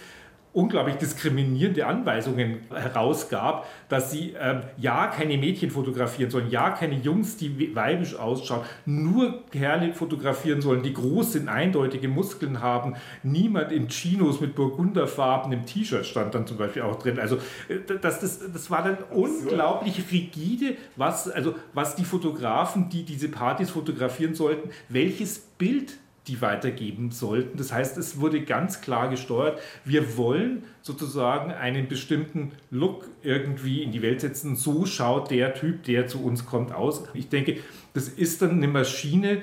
[0.54, 7.38] unglaublich diskriminierende Anweisungen herausgab, dass sie ähm, ja keine Mädchen fotografieren sollen, ja keine Jungs,
[7.38, 13.88] die weibisch ausschauen, nur Kerle fotografieren sollen, die groß sind, eindeutige Muskeln haben, niemand in
[13.88, 17.18] Chinos mit burgunderfarbenem T-Shirt stand dann zum Beispiel auch drin.
[17.18, 17.38] Also
[17.70, 23.30] äh, das, das, das war dann unglaublich rigide, was, also, was die Fotografen, die diese
[23.30, 25.94] Partys fotografieren sollten, welches Bild
[26.28, 27.58] die weitergeben sollten.
[27.58, 33.92] Das heißt, es wurde ganz klar gesteuert, wir wollen sozusagen einen bestimmten Look irgendwie in
[33.92, 34.56] die Welt setzen.
[34.56, 37.04] So schaut der Typ, der zu uns kommt, aus.
[37.14, 37.58] Ich denke,
[37.94, 39.42] das ist dann eine Maschine,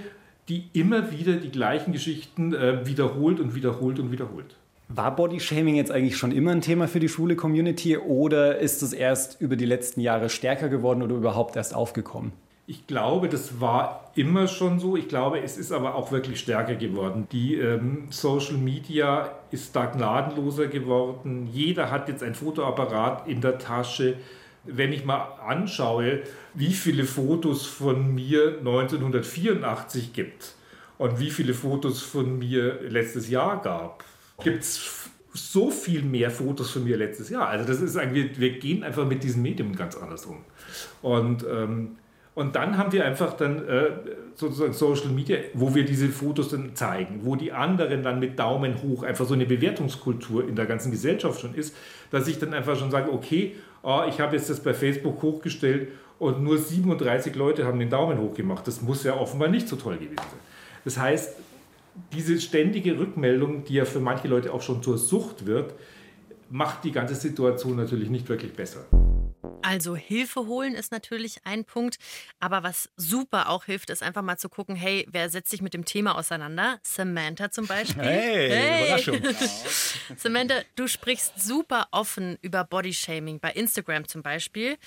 [0.49, 4.57] die immer wieder die gleichen Geschichten äh, wiederholt und wiederholt und wiederholt.
[4.89, 8.95] War Bodyshaming jetzt eigentlich schon immer ein Thema für die schwule Community oder ist es
[8.95, 12.33] erst über die letzten Jahre stärker geworden oder überhaupt erst aufgekommen?
[12.71, 14.95] Ich glaube, das war immer schon so.
[14.95, 17.27] Ich glaube, es ist aber auch wirklich stärker geworden.
[17.33, 21.49] Die ähm, Social Media ist da gnadenloser geworden.
[21.51, 24.19] Jeder hat jetzt ein Fotoapparat in der Tasche.
[24.65, 26.21] Wenn ich mal anschaue,
[26.53, 30.55] wie viele Fotos von mir 1984 gibt
[30.99, 34.05] und wie viele Fotos von mir letztes Jahr gab,
[34.45, 37.49] gibt es so viel mehr Fotos von mir letztes Jahr.
[37.49, 40.45] Also das ist eigentlich, wir gehen einfach mit diesem Medium ganz anders um.
[41.01, 41.97] Und ähm,
[42.39, 43.91] und dann haben wir einfach dann äh,
[44.37, 48.81] sozusagen Social Media, wo wir diese Fotos dann zeigen, wo die anderen dann mit Daumen
[48.81, 51.75] hoch einfach so eine Bewertungskultur in der ganzen Gesellschaft schon ist,
[52.13, 55.89] dass ich dann einfach schon sage, okay, oh, ich habe jetzt das bei Facebook hochgestellt
[56.21, 58.69] und nur 37 Leute haben den Daumen hoch gemacht.
[58.69, 60.41] Das muss ja offenbar nicht so toll gewesen sein.
[60.85, 61.35] Das heißt,
[62.13, 65.75] diese ständige Rückmeldung, die ja für manche Leute auch schon zur Sucht wird,
[66.51, 68.85] macht die ganze Situation natürlich nicht wirklich besser.
[69.63, 71.99] Also Hilfe holen ist natürlich ein Punkt,
[72.41, 75.75] aber was super auch hilft, ist einfach mal zu gucken, hey, wer setzt sich mit
[75.75, 76.79] dem Thema auseinander?
[76.83, 78.03] Samantha zum Beispiel.
[78.03, 78.85] Hey, hey.
[78.85, 79.21] Überraschung.
[80.17, 84.79] Samantha, du sprichst super offen über Bodyshaming bei Instagram zum Beispiel.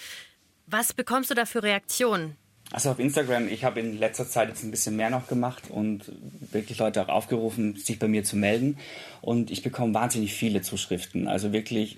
[0.67, 2.37] Was bekommst du da für Reaktionen?
[2.73, 6.09] Also auf Instagram, ich habe in letzter Zeit jetzt ein bisschen mehr noch gemacht und
[6.51, 8.77] wirklich Leute auch aufgerufen, sich bei mir zu melden.
[9.19, 11.27] Und ich bekomme wahnsinnig viele Zuschriften.
[11.27, 11.97] Also wirklich,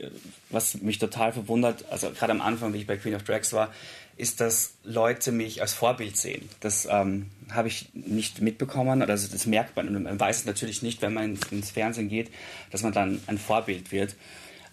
[0.50, 3.72] was mich total verwundert, also gerade am Anfang, wie ich bei Queen of Drags war,
[4.18, 6.50] ist, dass Leute mich als Vorbild sehen.
[6.60, 9.04] Das ähm, habe ich nicht mitbekommen.
[9.04, 9.96] Also das merkt man.
[9.96, 12.32] Und man weiß natürlich nicht, wenn man ins Fernsehen geht,
[12.72, 14.16] dass man dann ein Vorbild wird.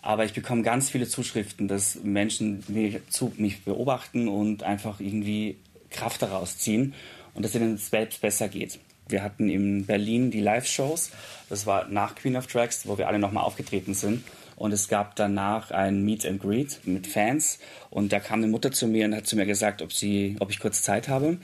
[0.02, 5.58] Aber ich bekomme ganz viele Zuschriften, dass Menschen mich, zu, mich beobachten und einfach irgendwie
[5.90, 6.94] Kraft daraus ziehen
[7.34, 8.78] und dass es ihnen selbst besser geht.
[9.08, 11.10] Wir hatten in Berlin die Live-Shows.
[11.48, 14.22] Das war nach Queen of Tracks, wo wir alle nochmal aufgetreten sind.
[14.56, 17.58] Und es gab danach ein Meet and Greet mit Fans.
[17.88, 20.50] Und da kam eine Mutter zu mir und hat zu mir gesagt, ob, sie, ob
[20.50, 21.38] ich kurz Zeit habe.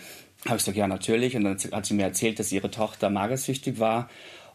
[0.45, 1.35] Habe ich gesagt, ja, natürlich.
[1.35, 4.09] Und dann hat sie mir erzählt, dass ihre Tochter magersüchtig war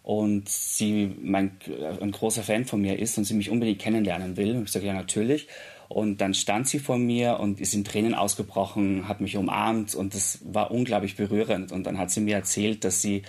[0.04, 1.58] und sie mein,
[2.00, 4.56] ein großer Fan von mir ist und sie mich unbedingt kennenlernen will.
[4.56, 5.48] Und ich sage, ja, natürlich.
[5.92, 10.16] Und dann stand sie vor mir und ist in Tränen ausgebrochen, hat mich umarmt und
[10.16, 11.74] das war unglaublich berührend.
[11.74, 13.24] Und dann hat sie mir erzählt, dass sie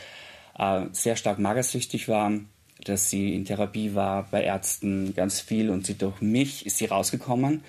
[0.57, 2.31] äh, sehr stark magersüchtig war,
[2.85, 6.85] dass sie in Therapie war bei Ärzten ganz viel und sie durch mich ist sie
[6.85, 7.65] rausgekommen.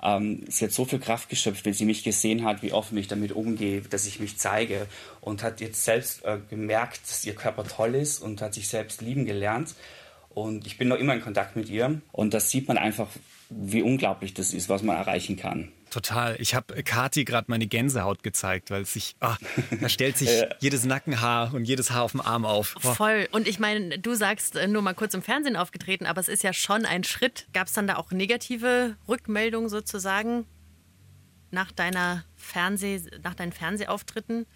[0.00, 3.08] Ähm, sie hat so viel Kraft geschöpft, wenn sie mich gesehen hat, wie offen ich
[3.08, 4.86] damit umgehe, dass ich mich zeige
[5.20, 9.02] und hat jetzt selbst äh, gemerkt, dass ihr Körper toll ist und hat sich selbst
[9.02, 9.74] lieben gelernt.
[10.30, 13.08] Und ich bin noch immer in Kontakt mit ihr und das sieht man einfach,
[13.50, 15.72] wie unglaublich das ist, was man erreichen kann.
[15.90, 16.36] Total.
[16.38, 19.36] Ich habe Kati gerade meine Gänsehaut gezeigt, weil sich, ah,
[19.80, 20.28] da stellt sich
[20.60, 22.76] jedes Nackenhaar und jedes Haar auf dem Arm auf.
[22.82, 22.94] Boah.
[22.94, 23.28] Voll.
[23.32, 26.42] Und ich meine, du sagst äh, nur mal kurz im Fernsehen aufgetreten, aber es ist
[26.42, 27.46] ja schon ein Schritt.
[27.54, 30.44] Gab es dann da auch negative Rückmeldungen sozusagen
[31.50, 34.46] nach deiner Fernseh, nach deinen Fernsehauftritten?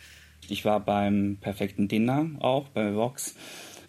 [0.48, 3.37] Ich war beim perfekten Dinner auch bei Vox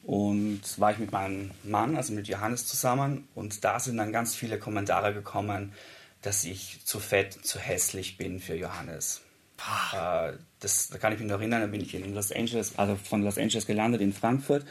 [0.03, 3.27] und war ich mit meinem Mann, also mit Johannes zusammen.
[3.35, 5.73] Und da sind dann ganz viele Kommentare gekommen,
[6.21, 9.21] dass ich zu fett, zu hässlich bin für Johannes.
[9.93, 12.95] Äh, das, da kann ich mich noch erinnern, da bin ich in Los Angeles, also
[12.95, 14.65] von Los Angeles gelandet in Frankfurt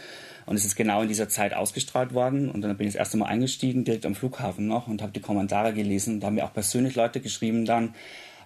[0.46, 3.16] und es ist genau in dieser Zeit ausgestrahlt worden und dann bin ich das erste
[3.16, 6.20] Mal eingestiegen, direkt am Flughafen noch und habe die Kommentare gelesen.
[6.20, 7.94] Da haben mir auch persönlich Leute geschrieben dann,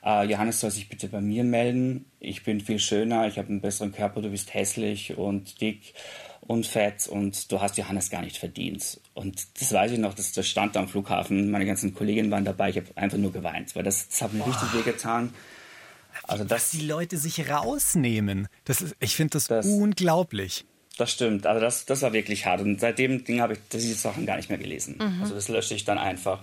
[0.05, 2.07] äh, Johannes soll sich bitte bei mir melden.
[2.21, 5.95] Ich bin viel schöner, ich habe einen besseren Körper, du bist hässlich und dick
[6.47, 9.01] und fett und du hast Johannes gar nicht verdient.
[9.15, 12.45] Und das weiß ich noch, dass das stand da am Flughafen, meine ganzen Kolleginnen waren
[12.45, 15.33] dabei, ich habe einfach nur geweint, weil das, das hat mir richtig wehgetan.
[16.23, 20.65] Also das, Dass die Leute sich rausnehmen, das ist, ich finde das, das, unglaublich.
[20.97, 22.63] Das stimmt, also das, das war wirklich hart.
[22.63, 24.97] Und seitdem Ding habe ich diese Sachen gar nicht mehr gelesen.
[24.99, 25.23] Mhm.
[25.23, 26.41] Also das lösche ich dann einfach,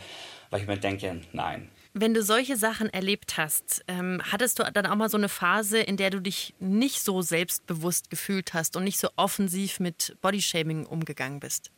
[0.51, 1.69] weil ich mir denke, nein.
[1.95, 5.77] Wenn du solche Sachen erlebt hast, ähm, hattest du dann auch mal so eine Phase,
[5.79, 10.87] in der du dich nicht so selbstbewusst gefühlt hast und nicht so offensiv mit Bodyshaming
[10.87, 11.69] umgegangen bist?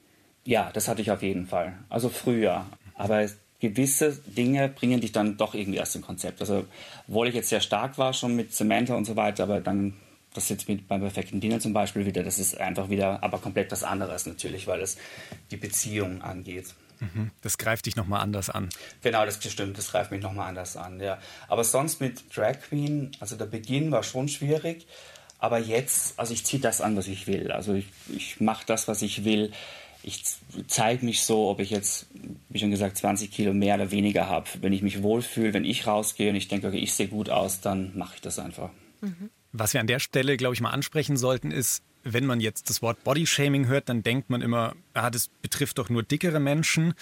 [0.45, 1.78] Ja, das hatte ich auf jeden Fall.
[1.89, 2.65] Also früher.
[2.93, 3.28] Aber
[3.60, 6.39] gewisse Dinge bringen dich dann doch irgendwie erst im Konzept.
[6.39, 6.65] Also,
[7.10, 9.95] obwohl ich jetzt sehr stark war schon mit Samantha und so weiter, aber dann,
[10.34, 13.69] das jetzt mit beim perfekten Diener zum Beispiel wieder, das ist einfach wieder, aber komplett
[13.71, 14.97] was anderes natürlich, weil es
[15.51, 16.73] die Beziehung angeht.
[17.00, 17.32] Mhm.
[17.42, 18.70] Das greift dich nochmal anders an.
[19.02, 21.20] Genau, das stimmt, das greift mich nochmal anders an, ja.
[21.48, 24.88] Aber sonst mit Drag Queen, also der Beginn war schon schwierig,
[25.40, 27.52] aber jetzt, also ich ziehe das an, was ich will.
[27.52, 29.52] Also ich, ich mache das, was ich will
[30.08, 30.24] ich
[30.68, 32.06] zeige mich so, ob ich jetzt,
[32.50, 34.48] wie schon gesagt, 20 Kilo mehr oder weniger habe.
[34.62, 37.60] Wenn ich mich wohlfühle, wenn ich rausgehe und ich denke, okay, ich sehe gut aus,
[37.60, 38.70] dann mache ich das einfach.
[39.02, 39.32] Mhm.
[39.52, 42.82] Was wir an der Stelle, glaube ich, mal ansprechen sollten, ist, wenn man jetzt das
[42.82, 46.94] Wort Bodyshaming hört, dann denkt man immer, ah, das betrifft doch nur dickere Menschen.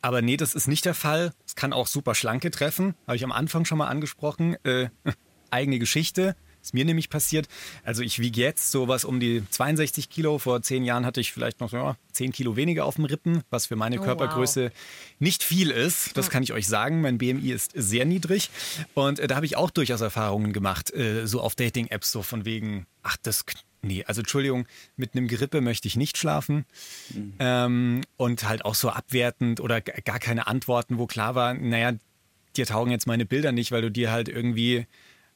[0.00, 1.32] Aber nee, das ist nicht der Fall.
[1.44, 2.94] Es kann auch super Schlanke treffen.
[3.06, 4.56] Habe ich am Anfang schon mal angesprochen.
[4.64, 4.88] Äh,
[5.50, 6.36] eigene Geschichte.
[6.62, 7.46] Ist mir nämlich passiert.
[7.82, 10.38] Also ich wiege jetzt sowas um die 62 Kilo.
[10.38, 13.66] Vor zehn Jahren hatte ich vielleicht noch ja, 10 Kilo weniger auf dem Rippen, was
[13.66, 14.72] für meine oh, Körpergröße wow.
[15.18, 16.16] nicht viel ist.
[16.16, 17.02] Das kann ich euch sagen.
[17.02, 18.48] Mein BMI ist sehr niedrig.
[18.94, 22.46] Und äh, da habe ich auch durchaus Erfahrungen gemacht, äh, so auf Dating-Apps, so von
[22.46, 23.44] wegen, ach, das
[23.84, 24.66] Nee, also Entschuldigung,
[24.96, 26.64] mit einem Gerippe möchte ich nicht schlafen.
[27.12, 27.34] Mhm.
[27.38, 31.92] Ähm, und halt auch so abwertend oder gar keine Antworten, wo klar war, naja,
[32.56, 34.86] dir taugen jetzt meine Bilder nicht, weil du dir halt irgendwie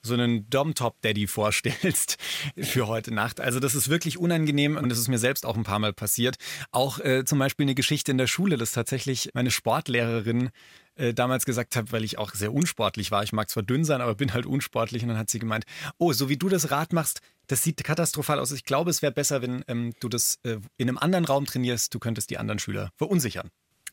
[0.02, 2.16] so einen Dom-Top-Daddy vorstellst
[2.56, 3.40] für heute Nacht.
[3.40, 6.36] Also das ist wirklich unangenehm und das ist mir selbst auch ein paar Mal passiert.
[6.70, 10.50] Auch äh, zum Beispiel eine Geschichte in der Schule, dass tatsächlich meine Sportlehrerin
[10.98, 13.22] äh, damals gesagt hat, weil ich auch sehr unsportlich war.
[13.22, 15.02] Ich mag zwar dünn sein, aber bin halt unsportlich.
[15.02, 15.64] Und dann hat sie gemeint,
[15.96, 18.52] oh, so wie du das Rad machst, das sieht katastrophal aus.
[18.52, 21.94] Ich glaube, es wäre besser, wenn ähm, du das äh, in einem anderen Raum trainierst.
[21.94, 23.50] Du könntest die anderen Schüler verunsichern.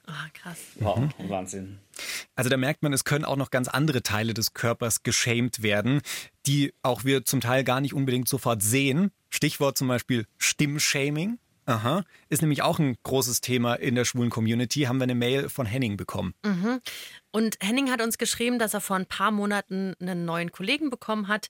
[0.07, 0.57] Ah, krass.
[0.75, 1.29] Wow, mhm.
[1.29, 1.79] Wahnsinn.
[2.35, 6.01] Also da merkt man, es können auch noch ganz andere Teile des Körpers geschämt werden,
[6.45, 9.11] die auch wir zum Teil gar nicht unbedingt sofort sehen.
[9.29, 11.39] Stichwort zum Beispiel Stimmshaming.
[11.65, 12.04] Aha.
[12.30, 14.82] Ist nämlich auch ein großes Thema in der schwulen Community.
[14.82, 16.34] Haben wir eine Mail von Henning bekommen.
[16.45, 16.80] Mhm.
[17.32, 21.28] Und Henning hat uns geschrieben, dass er vor ein paar Monaten einen neuen Kollegen bekommen
[21.28, 21.47] hat.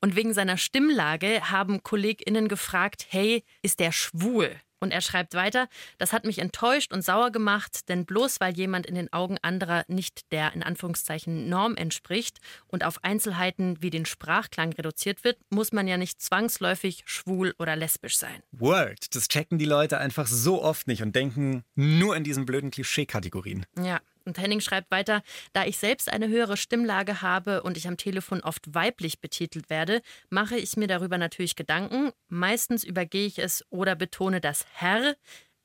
[0.00, 4.56] Und wegen seiner Stimmlage haben KollegInnen gefragt: Hey, ist der schwul?
[4.80, 8.86] Und er schreibt weiter, das hat mich enttäuscht und sauer gemacht, denn bloß weil jemand
[8.86, 14.06] in den Augen anderer nicht der in Anführungszeichen Norm entspricht und auf Einzelheiten wie den
[14.06, 18.42] Sprachklang reduziert wird, muss man ja nicht zwangsläufig schwul oder lesbisch sein.
[18.52, 22.70] Word, das checken die Leute einfach so oft nicht und denken nur in diesen blöden
[22.70, 23.66] Klischee-Kategorien.
[23.78, 27.96] Ja, und Henning schreibt weiter, da ich selbst eine höhere Stimmlage habe und ich am
[27.96, 32.12] Telefon oft weiblich betitelt werde, mache ich mir darüber natürlich Gedanken.
[32.28, 35.16] Meistens übergehe ich es oder betone das Herr.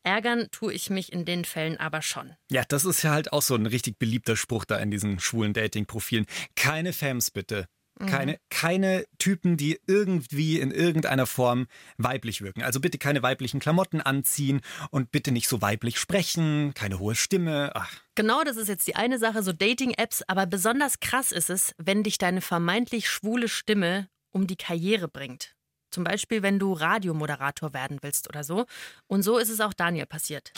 [0.04, 2.36] Ärgern tue ich mich in den Fällen aber schon.
[2.52, 5.54] Ja, das ist ja halt auch so ein richtig beliebter Spruch da in diesen schwulen
[5.54, 6.26] Dating-Profilen.
[6.56, 7.68] Keine Fams bitte.
[8.00, 8.38] Keine, mhm.
[8.50, 12.64] keine Typen, die irgendwie in irgendeiner Form weiblich wirken.
[12.64, 17.72] Also bitte keine weiblichen Klamotten anziehen und bitte nicht so weiblich sprechen, keine hohe Stimme.
[17.76, 17.92] Ach.
[18.16, 22.04] Genau, das ist jetzt die eine Sache, so Dating-Apps, aber besonders krass ist es, wenn
[22.04, 25.56] dich deine vermeintlich schwule Stimme um die Karriere bringt.
[25.92, 28.66] Zum Beispiel, wenn du Radiomoderator werden willst oder so.
[29.06, 30.52] Und so ist es auch Daniel passiert.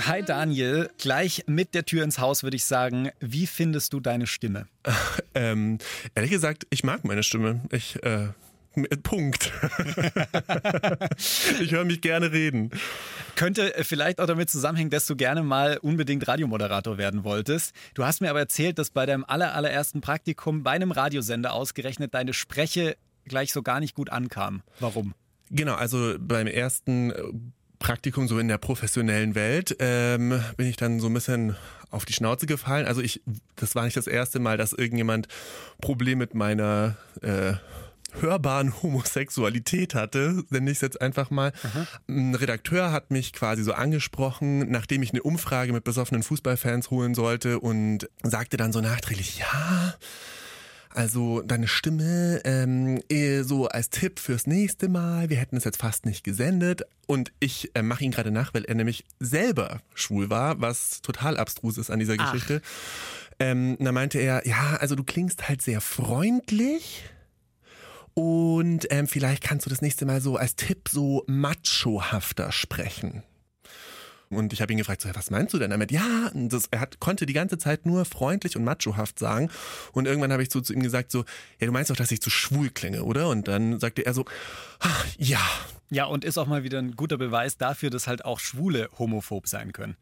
[0.00, 4.26] Hi Daniel, gleich mit der Tür ins Haus würde ich sagen, wie findest du deine
[4.26, 4.66] Stimme?
[5.34, 5.78] ähm,
[6.14, 7.60] ehrlich gesagt, ich mag meine Stimme.
[7.70, 8.28] Ich, äh,
[9.02, 9.52] Punkt.
[11.60, 12.70] ich höre mich gerne reden.
[13.36, 17.74] Könnte vielleicht auch damit zusammenhängen, dass du gerne mal unbedingt Radiomoderator werden wolltest.
[17.94, 22.32] Du hast mir aber erzählt, dass bei deinem allerersten Praktikum bei einem Radiosender ausgerechnet deine
[22.32, 22.96] Spreche
[23.26, 24.62] gleich so gar nicht gut ankam.
[24.80, 25.14] Warum?
[25.50, 31.08] Genau, also beim ersten Praktikum so in der professionellen Welt ähm, bin ich dann so
[31.08, 31.56] ein bisschen
[31.90, 32.86] auf die Schnauze gefallen.
[32.86, 33.22] Also ich,
[33.56, 35.26] das war nicht das erste Mal, dass irgendjemand
[35.80, 37.54] Problem mit meiner äh,
[38.20, 41.52] hörbaren Homosexualität hatte, nenne ich es jetzt einfach mal.
[41.64, 41.86] Aha.
[42.08, 47.14] Ein Redakteur hat mich quasi so angesprochen, nachdem ich eine Umfrage mit besoffenen Fußballfans holen
[47.14, 49.94] sollte und sagte dann so nachträglich, ja,
[50.94, 55.78] also deine Stimme ähm, eh, so als Tipp fürs nächste Mal, wir hätten es jetzt
[55.78, 56.82] fast nicht gesendet.
[57.06, 61.36] Und ich äh, mache ihn gerade nach, weil er nämlich selber schwul war, was total
[61.36, 62.32] abstrus ist an dieser Ach.
[62.32, 62.62] Geschichte.
[63.38, 67.04] Ähm, da meinte er, ja, also du klingst halt sehr freundlich.
[68.14, 73.22] Und ähm, vielleicht kannst du das nächste Mal so als Tipp so machohafter sprechen.
[74.36, 75.90] Und ich habe ihn gefragt, so, was meinst du denn damit?
[75.90, 79.50] Ja, das, er hat, konnte die ganze Zeit nur freundlich und machohaft sagen.
[79.92, 81.24] Und irgendwann habe ich so zu ihm gesagt, so,
[81.60, 83.28] ja, du meinst doch, dass ich zu schwul klinge, oder?
[83.28, 84.24] Und dann sagte er so,
[84.80, 85.40] "Ah, ja,
[85.90, 89.46] Ja, und ist auch mal wieder ein guter Beweis dafür, dass halt auch Schwule homophob
[89.46, 89.96] sein können.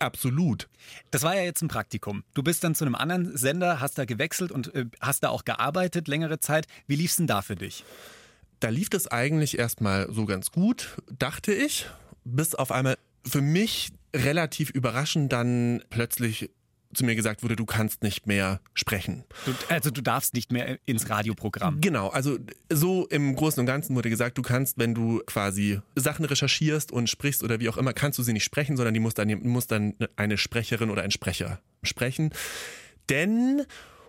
[0.00, 0.68] absolut.
[1.12, 2.24] Das war ja jetzt ein Praktikum.
[2.34, 5.44] Du bist dann zu einem anderen Sender, hast da gewechselt und äh, hast da auch
[5.44, 6.66] gearbeitet längere Zeit.
[6.88, 7.84] Wie lief's denn da für dich?
[8.58, 11.86] Da lief das eigentlich erstmal so ganz gut, dachte ich,
[12.24, 16.50] bis auf einmal für mich relativ überraschend dann plötzlich
[16.94, 19.24] zu mir gesagt wurde, du kannst nicht mehr sprechen.
[19.44, 21.80] Du, also du darfst nicht mehr ins Radioprogramm.
[21.80, 22.38] Genau, also
[22.70, 27.10] so im Großen und Ganzen wurde gesagt, du kannst, wenn du quasi Sachen recherchierst und
[27.10, 29.66] sprichst oder wie auch immer, kannst du sie nicht sprechen, sondern die muss dann, muss
[29.66, 32.30] dann eine Sprecherin oder ein Sprecher sprechen.
[33.10, 33.62] Denn,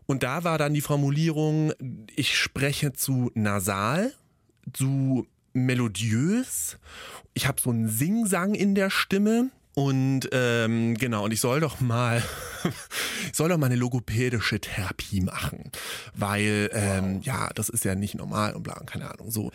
[0.05, 1.73] und da war dann die Formulierung,
[2.15, 4.13] ich spreche zu nasal,
[4.73, 5.27] zu
[5.65, 6.77] melodiös,
[7.33, 9.49] ich habe so einen Singsang in der Stimme.
[9.73, 12.23] Und ähm, genau, und ich soll doch mal,
[13.29, 15.71] ich soll doch mal eine logopädische Therapie machen,
[16.15, 19.29] weil ähm, ja, das ist ja nicht normal und bla, keine Ahnung.
[19.29, 19.51] So,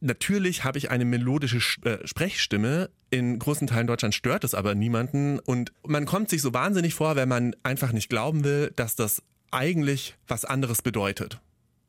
[0.00, 2.90] natürlich habe ich eine melodische Sch- äh, Sprechstimme.
[3.08, 7.16] In großen Teilen Deutschlands stört es aber niemanden und man kommt sich so wahnsinnig vor,
[7.16, 11.40] wenn man einfach nicht glauben will, dass das eigentlich was anderes bedeutet.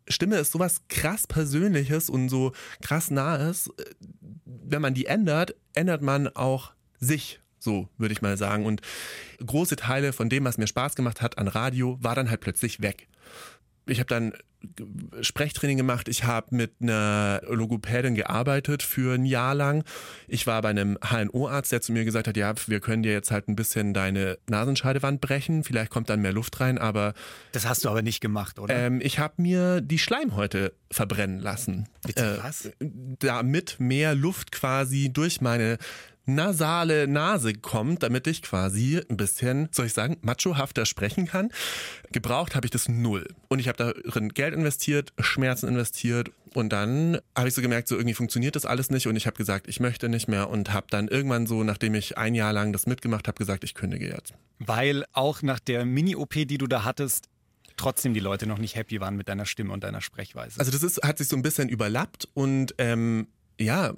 [0.07, 3.69] Stimme ist sowas krass Persönliches und so krass Nahes.
[4.45, 7.39] Wenn man die ändert, ändert man auch sich.
[7.59, 8.65] So würde ich mal sagen.
[8.65, 8.81] Und
[9.45, 12.81] große Teile von dem, was mir Spaß gemacht hat an Radio, war dann halt plötzlich
[12.81, 13.07] weg.
[13.85, 14.33] Ich habe dann
[15.21, 16.07] Sprechtraining gemacht.
[16.07, 19.83] Ich habe mit einer Logopädin gearbeitet für ein Jahr lang.
[20.27, 23.29] Ich war bei einem HNO-Arzt, der zu mir gesagt hat, ja, wir können dir jetzt
[23.31, 25.63] halt ein bisschen deine Nasenscheidewand brechen.
[25.65, 27.13] Vielleicht kommt dann mehr Luft rein, aber
[27.51, 28.73] Das hast du aber nicht gemacht, oder?
[28.73, 31.89] ähm, ich habe mir die Schleimhäute verbrennen lassen.
[32.05, 32.69] Bitte was?
[32.79, 35.77] Damit mehr Luft quasi durch meine
[36.25, 41.51] nasale Nase kommt, damit ich quasi ein bisschen, soll ich sagen, machohafter sprechen kann.
[42.11, 43.27] Gebraucht habe ich das null.
[43.49, 47.95] Und ich habe darin Geld investiert, Schmerzen investiert und dann habe ich so gemerkt, so
[47.95, 50.87] irgendwie funktioniert das alles nicht und ich habe gesagt, ich möchte nicht mehr und habe
[50.89, 54.33] dann irgendwann so, nachdem ich ein Jahr lang das mitgemacht habe, gesagt, ich kündige jetzt.
[54.59, 57.27] Weil auch nach der Mini-OP, die du da hattest,
[57.75, 60.59] trotzdem die Leute noch nicht happy waren mit deiner Stimme und deiner Sprechweise.
[60.59, 63.27] Also das ist, hat sich so ein bisschen überlappt und ähm,
[63.59, 63.93] ja,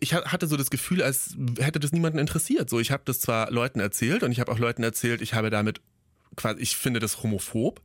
[0.00, 2.68] ich hatte so das Gefühl, als hätte das niemanden interessiert.
[2.68, 5.50] So, ich habe das zwar Leuten erzählt und ich habe auch Leuten erzählt, ich habe
[5.50, 5.80] damit
[6.36, 7.80] quasi, ich finde das homophob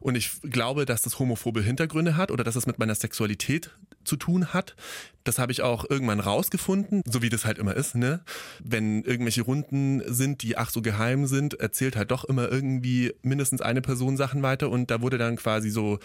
[0.00, 3.70] und ich glaube, dass das homophobe Hintergründe hat oder dass es mit meiner Sexualität
[4.04, 4.76] zu tun hat.
[5.24, 8.22] Das habe ich auch irgendwann rausgefunden, so wie das halt immer ist, ne?
[8.62, 13.60] Wenn irgendwelche Runden sind, die ach so geheim sind, erzählt halt doch immer irgendwie mindestens
[13.60, 15.98] eine Person Sachen weiter und da wurde dann quasi so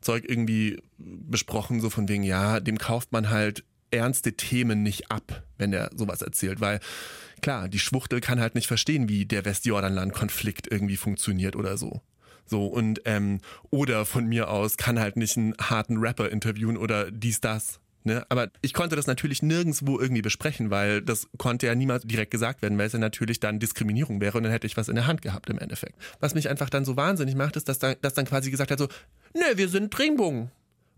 [0.00, 5.42] Zeug irgendwie besprochen, so von wegen, ja, dem kauft man halt ernste Themen nicht ab,
[5.58, 6.80] wenn er sowas erzählt, weil
[7.42, 12.00] klar, die Schwuchtel kann halt nicht verstehen, wie der Westjordanland-Konflikt irgendwie funktioniert oder so.
[12.46, 17.10] So, und, ähm, oder von mir aus kann halt nicht einen harten Rapper interviewen oder
[17.10, 17.80] dies, das.
[18.02, 18.24] Ne?
[18.28, 22.62] Aber ich konnte das natürlich nirgendwo irgendwie besprechen, weil das konnte ja niemals direkt gesagt
[22.62, 25.06] werden, weil es ja natürlich dann Diskriminierung wäre und dann hätte ich was in der
[25.06, 25.96] Hand gehabt im Endeffekt.
[26.18, 28.78] Was mich einfach dann so wahnsinnig macht, ist, dass dann, dass dann quasi gesagt hat
[28.78, 28.88] so,
[29.34, 30.50] nö, wir sind Regenbogen.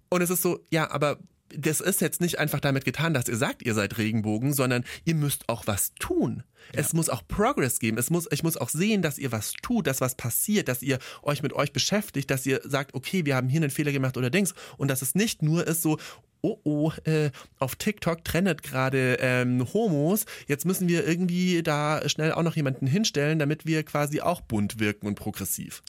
[0.08, 1.18] Und es ist so, ja, aber
[1.56, 5.14] das ist jetzt nicht einfach damit getan, dass ihr sagt, ihr seid Regenbogen, sondern ihr
[5.14, 6.42] müsst auch was tun.
[6.72, 7.98] Es muss auch Progress geben.
[7.98, 10.98] Es muss, ich muss auch sehen, dass ihr was tut, dass was passiert, dass ihr
[11.22, 14.30] euch mit euch beschäftigt, dass ihr sagt, okay, wir haben hier einen Fehler gemacht oder
[14.30, 14.54] Dings.
[14.76, 15.98] Und dass es nicht nur ist so,
[16.42, 20.24] oh oh, äh, auf TikTok trennt gerade ähm, Homos.
[20.46, 24.78] Jetzt müssen wir irgendwie da schnell auch noch jemanden hinstellen, damit wir quasi auch bunt
[24.78, 25.82] wirken und progressiv.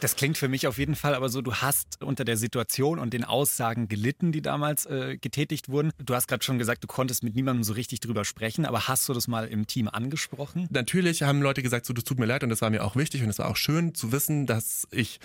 [0.00, 3.12] Das klingt für mich auf jeden Fall aber so, du hast unter der Situation und
[3.12, 5.90] den Aussagen gelitten, die damals äh, getätigt wurden.
[6.04, 9.08] Du hast gerade schon gesagt, du konntest mit niemandem so richtig drüber sprechen, aber hast
[9.08, 10.68] du das mal im Team angesprochen?
[10.70, 13.22] Natürlich haben Leute gesagt, so, das tut mir leid und das war mir auch wichtig
[13.22, 15.20] und es war auch schön zu wissen, dass ich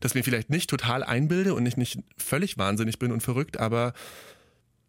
[0.00, 3.92] das mir vielleicht nicht total einbilde und ich nicht völlig wahnsinnig bin und verrückt, aber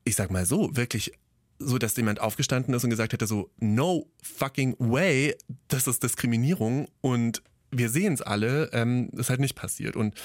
[0.04, 1.12] ich sag mal so, wirklich
[1.58, 5.36] so, dass jemand aufgestanden ist und gesagt hätte so, no fucking way,
[5.68, 9.96] das ist Diskriminierung und wir sehen es alle, ähm, ist halt nicht passiert.
[9.96, 10.16] Und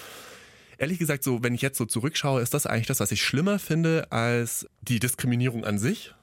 [0.78, 3.58] ehrlich gesagt, so, wenn ich jetzt so zurückschaue, ist das eigentlich das, was ich schlimmer
[3.58, 6.14] finde als die Diskriminierung an sich.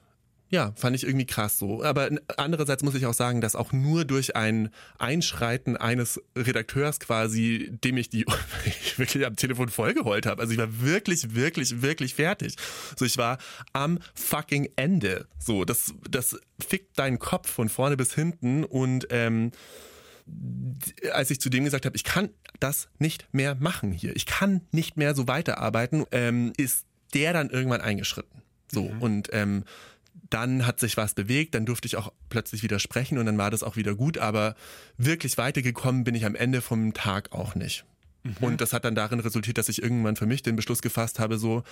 [0.52, 1.82] ja, fand ich irgendwie krass so.
[1.82, 4.68] Aber andererseits muss ich auch sagen, dass auch nur durch ein
[4.98, 8.26] Einschreiten eines Redakteurs quasi, dem ich die
[8.66, 10.42] ich wirklich am Telefon vollgeheult habe.
[10.42, 12.56] Also ich war wirklich, wirklich, wirklich fertig.
[12.96, 13.38] So, ich war
[13.72, 15.26] am fucking Ende.
[15.38, 19.52] So, das, das fickt deinen Kopf von vorne bis hinten und ähm,
[21.12, 24.62] als ich zu dem gesagt habe, ich kann das nicht mehr machen hier, ich kann
[24.72, 28.42] nicht mehr so weiterarbeiten, ähm, ist der dann irgendwann eingeschritten.
[28.70, 29.02] So mhm.
[29.02, 29.64] und ähm,
[30.30, 33.50] dann hat sich was bewegt, dann durfte ich auch plötzlich wieder sprechen und dann war
[33.50, 34.56] das auch wieder gut, aber
[34.96, 37.84] wirklich weitergekommen bin ich am Ende vom Tag auch nicht.
[38.22, 38.36] Mhm.
[38.40, 41.38] Und das hat dann darin resultiert, dass ich irgendwann für mich den Beschluss gefasst habe,
[41.38, 41.64] so,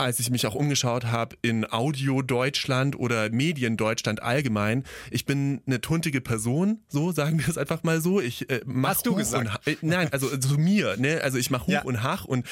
[0.00, 5.60] als ich mich auch umgeschaut habe in Audio Deutschland oder Medien Deutschland allgemein, ich bin
[5.66, 8.20] eine tuntige Person, so sagen wir es einfach mal so.
[8.20, 9.66] Ich äh, mach Hast du gesagt?
[9.66, 11.20] Und, äh, nein, also zu mir, ne?
[11.22, 11.82] Also ich mache Huch ja.
[11.82, 12.46] und Hach und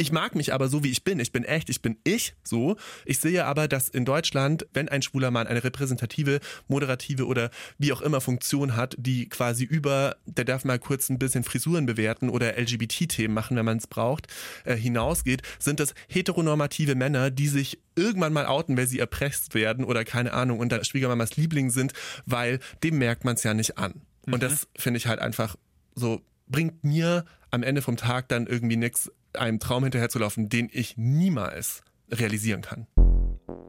[0.00, 1.18] ich mag mich aber so, wie ich bin.
[1.18, 2.76] Ich bin echt, ich bin ich so.
[3.04, 6.38] Ich sehe aber, dass in Deutschland, wenn ein schwuler Mann eine repräsentative,
[6.68, 11.18] moderative oder wie auch immer Funktion hat, die quasi über, der darf mal kurz ein
[11.18, 14.28] bisschen Frisuren bewerten oder LGBT-Themen machen, wenn man es braucht,
[14.64, 19.84] äh, hinausgeht, sind das heteronormative Männer, die sich irgendwann mal outen, weil sie erpresst werden
[19.84, 21.92] oder keine Ahnung unter Schwiegermamas Liebling sind,
[22.24, 23.94] weil dem merkt man es ja nicht an.
[24.26, 24.34] Mhm.
[24.34, 25.56] Und das finde ich halt einfach
[25.96, 30.96] so, bringt mir am Ende vom Tag dann irgendwie nichts, einem Traum hinterherzulaufen, den ich
[30.96, 32.86] niemals realisieren kann.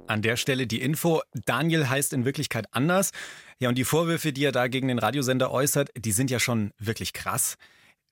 [0.08, 1.22] An der Stelle die Info.
[1.46, 3.12] Daniel heißt in Wirklichkeit anders.
[3.60, 6.72] Ja, und die Vorwürfe, die er da gegen den Radiosender äußert, die sind ja schon
[6.80, 7.58] wirklich krass.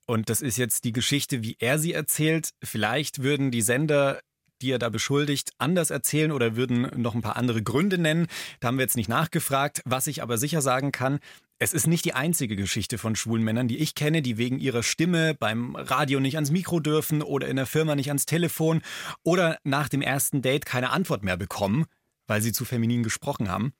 [0.05, 2.51] Und das ist jetzt die Geschichte, wie er sie erzählt.
[2.63, 4.19] Vielleicht würden die Sender
[4.61, 8.27] die er da beschuldigt, anders erzählen oder würden noch ein paar andere Gründe nennen.
[8.59, 9.81] Da haben wir jetzt nicht nachgefragt.
[9.85, 11.19] Was ich aber sicher sagen kann,
[11.59, 14.83] es ist nicht die einzige Geschichte von schwulen Männern, die ich kenne, die wegen ihrer
[14.83, 18.81] Stimme beim Radio nicht ans Mikro dürfen oder in der Firma nicht ans Telefon
[19.23, 21.85] oder nach dem ersten Date keine Antwort mehr bekommen,
[22.27, 23.73] weil sie zu feminin gesprochen haben.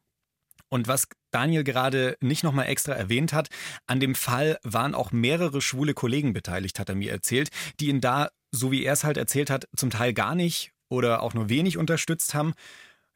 [0.69, 3.49] Und was Daniel gerade nicht nochmal extra erwähnt hat,
[3.86, 7.49] an dem Fall waren auch mehrere schwule Kollegen beteiligt, hat er mir erzählt,
[7.80, 11.21] die ihn da, so wie er es halt erzählt hat, zum Teil gar nicht oder
[11.21, 12.53] auch nur wenig unterstützt haben.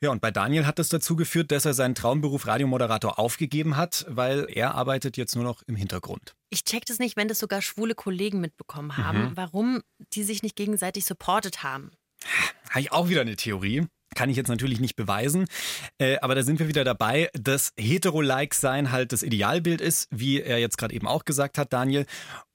[0.03, 4.03] Ja, und bei Daniel hat das dazu geführt, dass er seinen Traumberuf Radiomoderator aufgegeben hat,
[4.09, 6.33] weil er arbeitet jetzt nur noch im Hintergrund.
[6.49, 9.37] Ich check das nicht, wenn das sogar schwule Kollegen mitbekommen haben, mhm.
[9.37, 9.83] warum
[10.13, 11.91] die sich nicht gegenseitig supportet haben.
[12.71, 13.85] Habe ich auch wieder eine Theorie.
[14.15, 15.45] Kann ich jetzt natürlich nicht beweisen,
[15.97, 20.57] äh, aber da sind wir wieder dabei, dass Hetero-like-Sein halt das Idealbild ist, wie er
[20.57, 22.05] jetzt gerade eben auch gesagt hat, Daniel.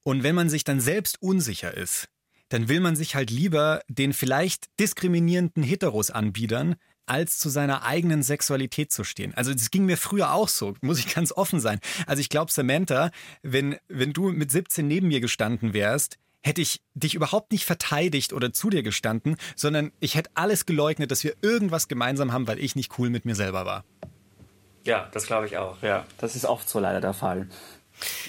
[0.02, 2.08] Und wenn man sich dann selbst unsicher ist,
[2.50, 6.76] dann will man sich halt lieber den vielleicht diskriminierenden Heteros anbiedern,
[7.06, 9.32] als zu seiner eigenen Sexualität zu stehen.
[9.34, 11.80] Also das ging mir früher auch so, muss ich ganz offen sein.
[12.06, 13.10] Also ich glaube, Samantha,
[13.42, 18.32] wenn, wenn du mit 17 neben mir gestanden wärst, hätte ich dich überhaupt nicht verteidigt
[18.32, 22.60] oder zu dir gestanden, sondern ich hätte alles geleugnet, dass wir irgendwas gemeinsam haben, weil
[22.60, 23.84] ich nicht cool mit mir selber war.
[24.84, 25.82] Ja, das glaube ich auch.
[25.82, 27.48] Ja, das ist oft so leider der Fall.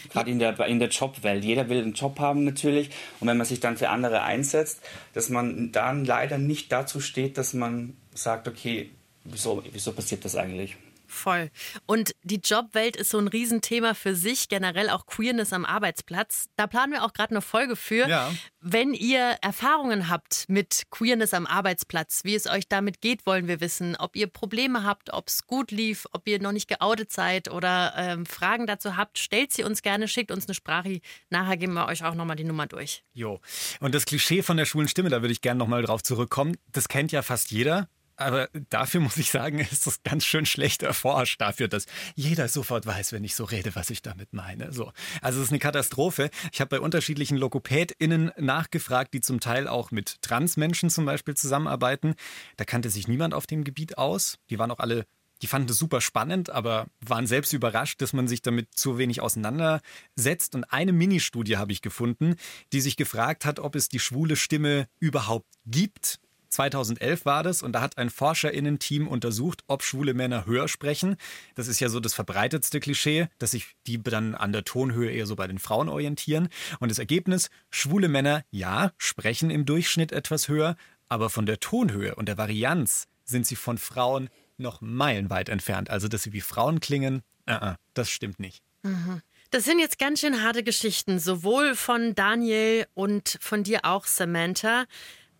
[0.09, 1.43] Gerade in der, in der Jobwelt.
[1.43, 2.89] Jeder will einen Job haben natürlich.
[3.19, 4.82] Und wenn man sich dann für andere einsetzt,
[5.13, 8.91] dass man dann leider nicht dazu steht, dass man sagt, okay,
[9.24, 10.78] wieso, wieso passiert das eigentlich?
[11.07, 11.49] Voll.
[11.86, 16.49] Und die Jobwelt ist so ein Riesenthema für sich, generell auch Queerness am Arbeitsplatz.
[16.57, 18.07] Da planen wir auch gerade eine Folge für.
[18.07, 18.32] Ja.
[18.59, 23.61] Wenn ihr Erfahrungen habt mit Queerness am Arbeitsplatz, wie es euch damit geht, wollen wir
[23.61, 23.95] wissen.
[23.95, 27.93] Ob ihr Probleme habt, ob es gut lief, ob ihr noch nicht geoutet seid oder
[27.95, 30.99] ähm, Fragen dazu habt, stellt sie uns gerne, schickt uns eine Sprache.
[31.30, 33.03] Nachher geben wir euch auch nochmal die Nummer durch.
[33.13, 33.39] Jo.
[33.80, 36.57] Und das Klischee von der schwulen Stimme, da würde ich gerne nochmal drauf zurückkommen.
[36.74, 37.88] Das kennt ja fast jeder.
[38.18, 42.86] Aber dafür muss ich sagen, ist das ganz schön schlecht erforscht dafür, dass jeder sofort
[42.86, 44.74] weiß, wenn ich so rede, was ich damit meine.
[44.74, 44.91] So.
[45.22, 46.30] Also es ist eine Katastrophe.
[46.51, 52.15] Ich habe bei unterschiedlichen LokopädInnen nachgefragt, die zum Teil auch mit Transmenschen zum Beispiel zusammenarbeiten.
[52.57, 54.38] Da kannte sich niemand auf dem Gebiet aus.
[54.49, 55.05] Die waren auch alle
[55.43, 59.22] die fanden es super spannend, aber waren selbst überrascht, dass man sich damit zu wenig
[59.22, 60.55] auseinandersetzt.
[60.55, 62.38] Und eine Ministudie habe ich gefunden,
[62.74, 67.73] die sich gefragt hat, ob es die schwule Stimme überhaupt gibt 2011 war das und
[67.73, 71.15] da hat ein Forscherinnen-Team untersucht, ob schwule Männer höher sprechen.
[71.55, 75.25] Das ist ja so das verbreitetste Klischee, dass sich die dann an der Tonhöhe eher
[75.25, 76.49] so bei den Frauen orientieren.
[76.79, 80.75] Und das Ergebnis, schwule Männer, ja, sprechen im Durchschnitt etwas höher,
[81.09, 85.89] aber von der Tonhöhe und der Varianz sind sie von Frauen noch meilenweit entfernt.
[85.89, 88.63] Also, dass sie wie Frauen klingen, uh -uh, das stimmt nicht.
[88.83, 89.21] Mhm.
[89.49, 94.85] Das sind jetzt ganz schön harte Geschichten, sowohl von Daniel und von dir auch, Samantha.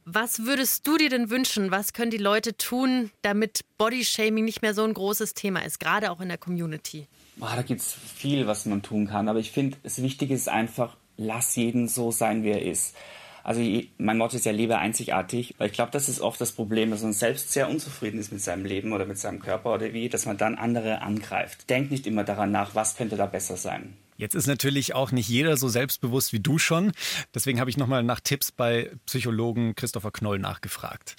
[0.10, 1.70] Was würdest du dir denn wünschen?
[1.70, 6.12] Was können die Leute tun, damit Bodyshaming nicht mehr so ein großes Thema ist, gerade
[6.12, 7.08] auch in der Community?
[7.36, 9.28] Boah, da gibt es viel, was man tun kann.
[9.28, 12.96] Aber ich finde, das Wichtige ist einfach, lass jeden so sein, wie er ist.
[13.44, 13.62] Also
[13.98, 17.02] mein Motto ist ja Liebe einzigartig, weil ich glaube, das ist oft das Problem, dass
[17.02, 20.26] man selbst sehr unzufrieden ist mit seinem Leben oder mit seinem Körper oder wie, dass
[20.26, 21.70] man dann andere angreift.
[21.70, 23.98] Denkt nicht immer daran nach, was könnte da besser sein.
[24.18, 26.92] Jetzt ist natürlich auch nicht jeder so selbstbewusst wie du schon.
[27.36, 31.16] Deswegen habe ich nochmal nach Tipps bei Psychologen Christopher Knoll nachgefragt.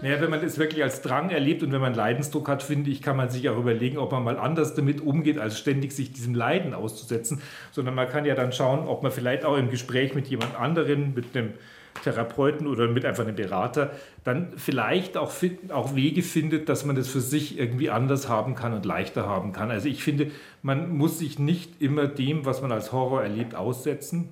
[0.00, 3.02] Naja, wenn man es wirklich als Drang erlebt und wenn man Leidensdruck hat, finde ich,
[3.02, 6.34] kann man sich auch überlegen, ob man mal anders damit umgeht, als ständig sich diesem
[6.34, 7.42] Leiden auszusetzen.
[7.72, 11.14] Sondern man kann ja dann schauen, ob man vielleicht auch im Gespräch mit jemand anderen,
[11.14, 11.52] mit einem
[12.02, 13.92] Therapeuten oder mit einfach einem Berater,
[14.24, 15.32] dann vielleicht auch,
[15.70, 19.52] auch Wege findet, dass man das für sich irgendwie anders haben kann und leichter haben
[19.52, 19.70] kann.
[19.70, 20.30] Also ich finde,
[20.62, 24.28] man muss sich nicht immer dem, was man als Horror erlebt, aussetzen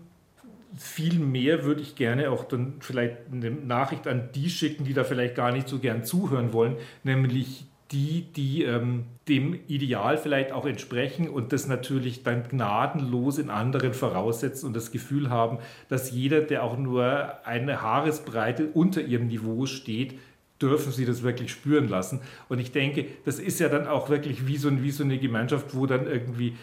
[0.77, 5.05] viel mehr würde ich gerne auch dann vielleicht eine Nachricht an die schicken, die da
[5.05, 10.67] vielleicht gar nicht so gern zuhören wollen, nämlich die, die ähm, dem Ideal vielleicht auch
[10.67, 16.41] entsprechen und das natürlich dann gnadenlos in anderen voraussetzen und das Gefühl haben, dass jeder,
[16.41, 20.19] der auch nur eine Haaresbreite unter ihrem Niveau steht,
[20.61, 22.21] dürfen sie das wirklich spüren lassen.
[22.49, 25.75] Und ich denke, das ist ja dann auch wirklich wie so, wie so eine Gemeinschaft,
[25.75, 26.57] wo dann irgendwie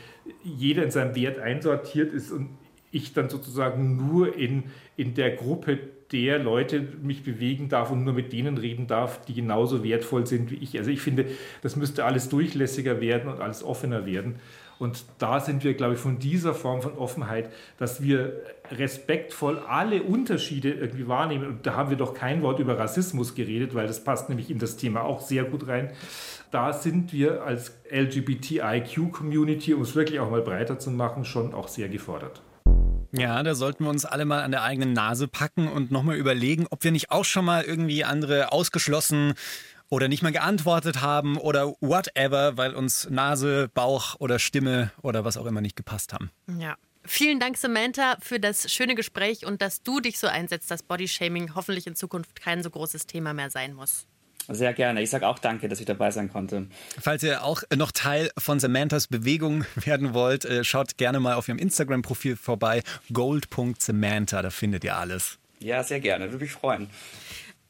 [0.43, 2.49] jeder in seinem Wert einsortiert ist und
[2.91, 4.63] ich dann sozusagen nur in,
[4.95, 5.79] in der Gruppe
[6.11, 10.49] der Leute mich bewegen darf und nur mit denen reden darf, die genauso wertvoll sind
[10.49, 10.77] wie ich.
[10.77, 11.25] Also ich finde,
[11.61, 14.39] das müsste alles durchlässiger werden und alles offener werden.
[14.79, 18.41] Und da sind wir, glaube ich, von dieser Form von Offenheit, dass wir
[18.71, 21.47] respektvoll alle Unterschiede irgendwie wahrnehmen.
[21.47, 24.57] Und da haben wir doch kein Wort über Rassismus geredet, weil das passt nämlich in
[24.57, 25.91] das Thema auch sehr gut rein.
[26.49, 31.67] Da sind wir als LGBTIQ-Community, um es wirklich auch mal breiter zu machen, schon auch
[31.67, 32.41] sehr gefordert.
[33.11, 36.67] Ja, da sollten wir uns alle mal an der eigenen Nase packen und nochmal überlegen,
[36.69, 39.33] ob wir nicht auch schon mal irgendwie andere ausgeschlossen
[39.89, 45.37] oder nicht mal geantwortet haben oder whatever, weil uns Nase, Bauch oder Stimme oder was
[45.37, 46.29] auch immer nicht gepasst haben.
[46.59, 46.75] Ja.
[47.05, 51.55] Vielen Dank, Samantha, für das schöne Gespräch und dass du dich so einsetzt, dass Bodyshaming
[51.55, 54.05] hoffentlich in Zukunft kein so großes Thema mehr sein muss.
[54.47, 55.01] Sehr gerne.
[55.01, 56.67] Ich sage auch danke, dass ich dabei sein konnte.
[56.99, 61.47] Falls ihr auch noch Teil von Samanthas Bewegung werden wollt, äh, schaut gerne mal auf
[61.47, 62.81] ihrem Instagram-Profil vorbei.
[63.13, 65.37] gold.samantha, da findet ihr alles.
[65.59, 66.31] Ja, sehr gerne.
[66.31, 66.89] Würde mich freuen.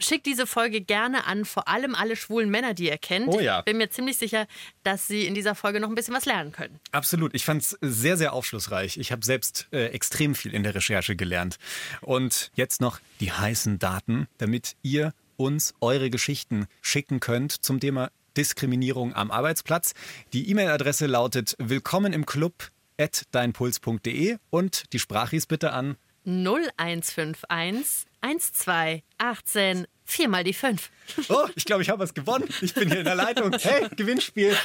[0.01, 3.27] Schickt diese Folge gerne an, vor allem alle schwulen Männer, die ihr kennt.
[3.27, 3.59] Oh ja.
[3.59, 4.47] Ich bin mir ziemlich sicher,
[4.83, 6.79] dass sie in dieser Folge noch ein bisschen was lernen können.
[6.93, 7.35] Absolut.
[7.35, 8.97] Ich fand es sehr, sehr aufschlussreich.
[8.97, 11.57] Ich habe selbst äh, extrem viel in der Recherche gelernt.
[11.99, 18.11] Und jetzt noch die heißen Daten, damit ihr uns eure Geschichten schicken könnt zum Thema
[18.35, 19.93] Diskriminierung am Arbeitsplatz.
[20.33, 25.95] Die E-Mail-Adresse lautet willkommen im Club at deinpuls.de und die Sprachis bitte an
[26.29, 28.05] 0151
[28.53, 30.89] 12 18 Viermal die fünf.
[31.29, 32.47] Oh, ich glaube, ich habe was gewonnen.
[32.61, 33.51] Ich bin hier in der Leitung.
[33.59, 34.55] Hey, Gewinnspiel.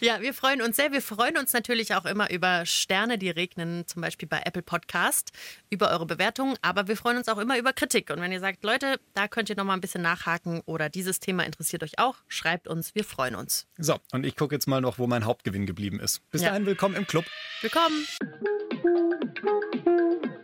[0.00, 0.92] Ja, wir freuen uns sehr.
[0.92, 5.32] Wir freuen uns natürlich auch immer über Sterne, die regnen, zum Beispiel bei Apple Podcast,
[5.68, 6.56] über eure Bewertungen.
[6.62, 8.10] Aber wir freuen uns auch immer über Kritik.
[8.10, 11.20] Und wenn ihr sagt, Leute, da könnt ihr noch mal ein bisschen nachhaken oder dieses
[11.20, 12.94] Thema interessiert euch auch, schreibt uns.
[12.94, 13.66] Wir freuen uns.
[13.78, 16.20] So, und ich gucke jetzt mal noch, wo mein Hauptgewinn geblieben ist.
[16.30, 16.48] Bis ja.
[16.48, 17.24] dahin, willkommen im Club.
[17.60, 18.06] Willkommen.
[18.98, 20.37] Thank you.